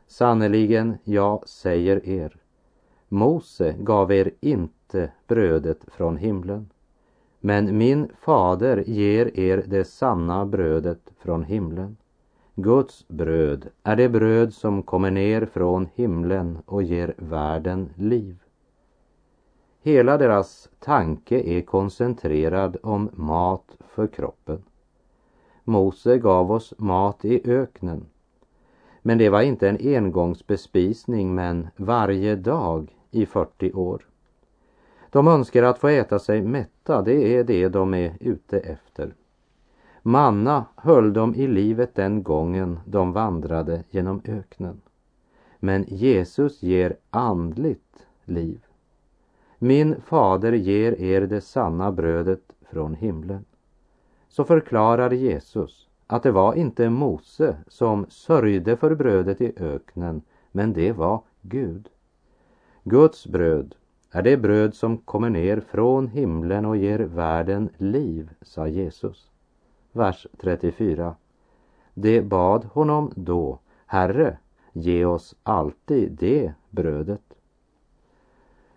sannerligen, 0.06 0.98
jag 1.04 1.48
säger 1.48 2.08
er, 2.08 2.36
Mose 3.08 3.74
gav 3.78 4.12
er 4.12 4.30
inte 4.40 5.12
brödet 5.26 5.84
från 5.92 6.16
himlen, 6.16 6.70
men 7.40 7.78
min 7.78 8.08
fader 8.20 8.84
ger 8.86 9.40
er 9.40 9.62
det 9.66 9.84
sanna 9.84 10.46
brödet 10.46 11.10
från 11.18 11.44
himlen. 11.44 11.96
Guds 12.54 13.08
bröd 13.08 13.68
är 13.82 13.96
det 13.96 14.08
bröd 14.08 14.54
som 14.54 14.82
kommer 14.82 15.10
ner 15.10 15.46
från 15.46 15.88
himlen 15.94 16.58
och 16.66 16.82
ger 16.82 17.14
världen 17.16 17.90
liv. 17.96 18.36
Hela 19.82 20.18
deras 20.18 20.68
tanke 20.78 21.40
är 21.40 21.60
koncentrerad 21.60 22.76
om 22.82 23.10
mat 23.12 23.76
för 23.88 24.06
kroppen. 24.06 24.62
Mose 25.64 26.18
gav 26.18 26.52
oss 26.52 26.74
mat 26.78 27.24
i 27.24 27.50
öknen. 27.50 28.06
Men 29.02 29.18
det 29.18 29.30
var 29.30 29.42
inte 29.42 29.68
en 29.68 29.96
engångsbespisning 29.96 31.34
men 31.34 31.68
varje 31.76 32.36
dag 32.36 32.96
i 33.10 33.26
40 33.26 33.72
år. 33.72 34.07
De 35.10 35.28
önskar 35.28 35.62
att 35.62 35.78
få 35.78 35.88
äta 35.88 36.18
sig 36.18 36.42
mätta, 36.42 37.02
det 37.02 37.36
är 37.36 37.44
det 37.44 37.68
de 37.68 37.94
är 37.94 38.16
ute 38.20 38.58
efter. 38.58 39.14
Manna 40.02 40.64
höll 40.76 41.12
dem 41.12 41.34
i 41.34 41.46
livet 41.46 41.94
den 41.94 42.22
gången 42.22 42.80
de 42.86 43.12
vandrade 43.12 43.84
genom 43.90 44.20
öknen. 44.24 44.80
Men 45.58 45.84
Jesus 45.88 46.62
ger 46.62 46.96
andligt 47.10 48.06
liv. 48.24 48.60
Min 49.58 50.00
fader 50.00 50.52
ger 50.52 51.00
er 51.00 51.20
det 51.20 51.40
sanna 51.40 51.92
brödet 51.92 52.52
från 52.70 52.94
himlen. 52.94 53.44
Så 54.28 54.44
förklarar 54.44 55.10
Jesus 55.10 55.88
att 56.06 56.22
det 56.22 56.30
var 56.30 56.54
inte 56.54 56.90
Mose 56.90 57.56
som 57.66 58.06
sörjde 58.08 58.76
för 58.76 58.94
brödet 58.94 59.40
i 59.40 59.52
öknen, 59.56 60.22
men 60.52 60.72
det 60.72 60.92
var 60.92 61.22
Gud. 61.42 61.88
Guds 62.84 63.26
bröd 63.26 63.74
är 64.10 64.22
det 64.22 64.36
bröd 64.36 64.74
som 64.74 64.98
kommer 64.98 65.30
ner 65.30 65.60
från 65.60 66.08
himlen 66.08 66.64
och 66.64 66.76
ger 66.76 66.98
världen 66.98 67.68
liv, 67.76 68.30
sa 68.42 68.66
Jesus. 68.66 69.30
Vers 69.92 70.26
34. 70.40 71.14
Det 71.94 72.22
bad 72.22 72.64
honom 72.64 73.12
då, 73.16 73.58
Herre, 73.86 74.38
ge 74.72 75.04
oss 75.04 75.34
alltid 75.42 76.12
det 76.12 76.52
brödet. 76.70 77.22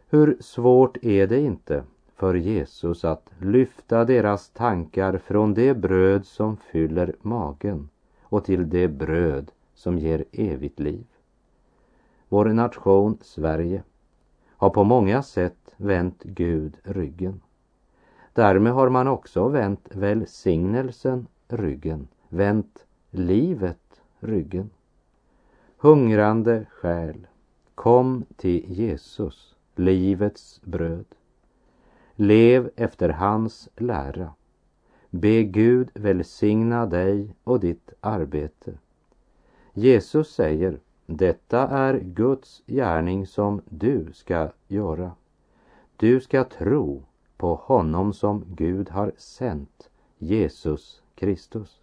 Hur 0.09 0.37
svårt 0.39 0.97
är 1.01 1.27
det 1.27 1.39
inte 1.39 1.83
för 2.15 2.33
Jesus 2.33 3.05
att 3.05 3.29
lyfta 3.39 4.05
deras 4.05 4.49
tankar 4.49 5.17
från 5.17 5.53
det 5.53 5.73
bröd 5.73 6.25
som 6.25 6.57
fyller 6.57 7.15
magen 7.21 7.89
och 8.21 8.45
till 8.45 8.69
det 8.69 8.87
bröd 8.87 9.51
som 9.73 9.97
ger 9.97 10.25
evigt 10.31 10.79
liv. 10.79 11.05
Vår 12.29 12.45
nation 12.45 13.17
Sverige 13.21 13.83
har 14.61 14.69
på 14.69 14.83
många 14.83 15.23
sätt 15.23 15.73
vänt 15.77 16.23
Gud 16.23 16.77
ryggen. 16.83 17.41
Därmed 18.33 18.73
har 18.73 18.89
man 18.89 19.07
också 19.07 19.47
vänt 19.47 19.87
välsignelsen 19.91 21.27
ryggen, 21.47 22.07
vänt 22.29 22.85
livet 23.09 24.01
ryggen. 24.19 24.69
Hungrande 25.77 26.65
själ, 26.69 27.27
kom 27.75 28.25
till 28.35 28.65
Jesus 28.67 29.55
livets 29.75 30.61
bröd. 30.63 31.05
Lev 32.15 32.69
efter 32.75 33.09
hans 33.09 33.69
lära. 33.75 34.33
Be 35.09 35.43
Gud 35.43 35.91
välsigna 35.93 36.85
dig 36.85 37.35
och 37.43 37.59
ditt 37.59 37.93
arbete. 37.99 38.73
Jesus 39.73 40.33
säger, 40.33 40.79
detta 41.05 41.67
är 41.67 41.99
Guds 41.99 42.63
gärning 42.67 43.27
som 43.27 43.61
du 43.69 44.13
ska 44.13 44.49
göra. 44.67 45.11
Du 45.97 46.21
ska 46.21 46.43
tro 46.43 47.03
på 47.37 47.55
honom 47.55 48.13
som 48.13 48.45
Gud 48.47 48.89
har 48.89 49.11
sänt, 49.17 49.89
Jesus 50.17 51.01
Kristus. 51.15 51.81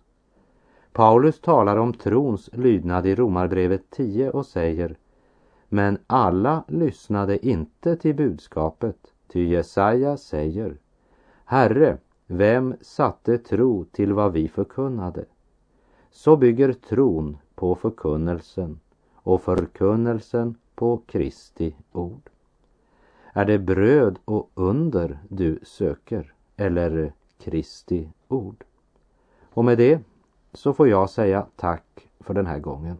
Paulus 0.92 1.40
talar 1.40 1.76
om 1.76 1.92
trons 1.92 2.50
lydnad 2.52 3.06
i 3.06 3.14
Romarbrevet 3.14 3.90
10 3.90 4.30
och 4.30 4.46
säger 4.46 4.96
men 5.68 5.98
alla 6.06 6.64
lyssnade 6.68 7.46
inte 7.46 7.96
till 7.96 8.14
budskapet, 8.14 9.12
ty 9.28 9.44
Jesaja 9.44 10.16
säger 10.16 10.76
Herre, 11.44 11.98
vem 12.26 12.74
satte 12.80 13.38
tro 13.38 13.84
till 13.84 14.12
vad 14.12 14.32
vi 14.32 14.48
förkunnade? 14.48 15.24
Så 16.10 16.36
bygger 16.36 16.72
tron 16.72 17.36
på 17.54 17.74
förkunnelsen 17.74 18.80
och 19.28 19.42
förkunnelsen 19.42 20.54
på 20.74 21.02
Kristi 21.06 21.74
ord. 21.92 22.30
Är 23.32 23.44
det 23.44 23.58
bröd 23.58 24.18
och 24.24 24.50
under 24.54 25.18
du 25.28 25.58
söker 25.62 26.32
eller 26.56 27.12
Kristi 27.38 28.08
ord? 28.28 28.64
Och 29.54 29.64
med 29.64 29.78
det 29.78 30.00
så 30.52 30.72
får 30.72 30.88
jag 30.88 31.10
säga 31.10 31.46
tack 31.56 32.08
för 32.20 32.34
den 32.34 32.46
här 32.46 32.58
gången. 32.58 32.96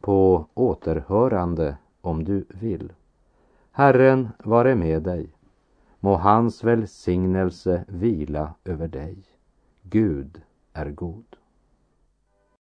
På 0.00 0.46
återhörande 0.54 1.76
om 2.00 2.24
du 2.24 2.44
vill. 2.48 2.92
Herren 3.72 4.28
vare 4.44 4.74
med 4.74 5.02
dig. 5.02 5.30
Må 6.00 6.16
hans 6.16 6.64
välsignelse 6.64 7.84
vila 7.88 8.54
över 8.64 8.88
dig. 8.88 9.16
Gud 9.82 10.42
är 10.72 10.90
god. 10.90 11.37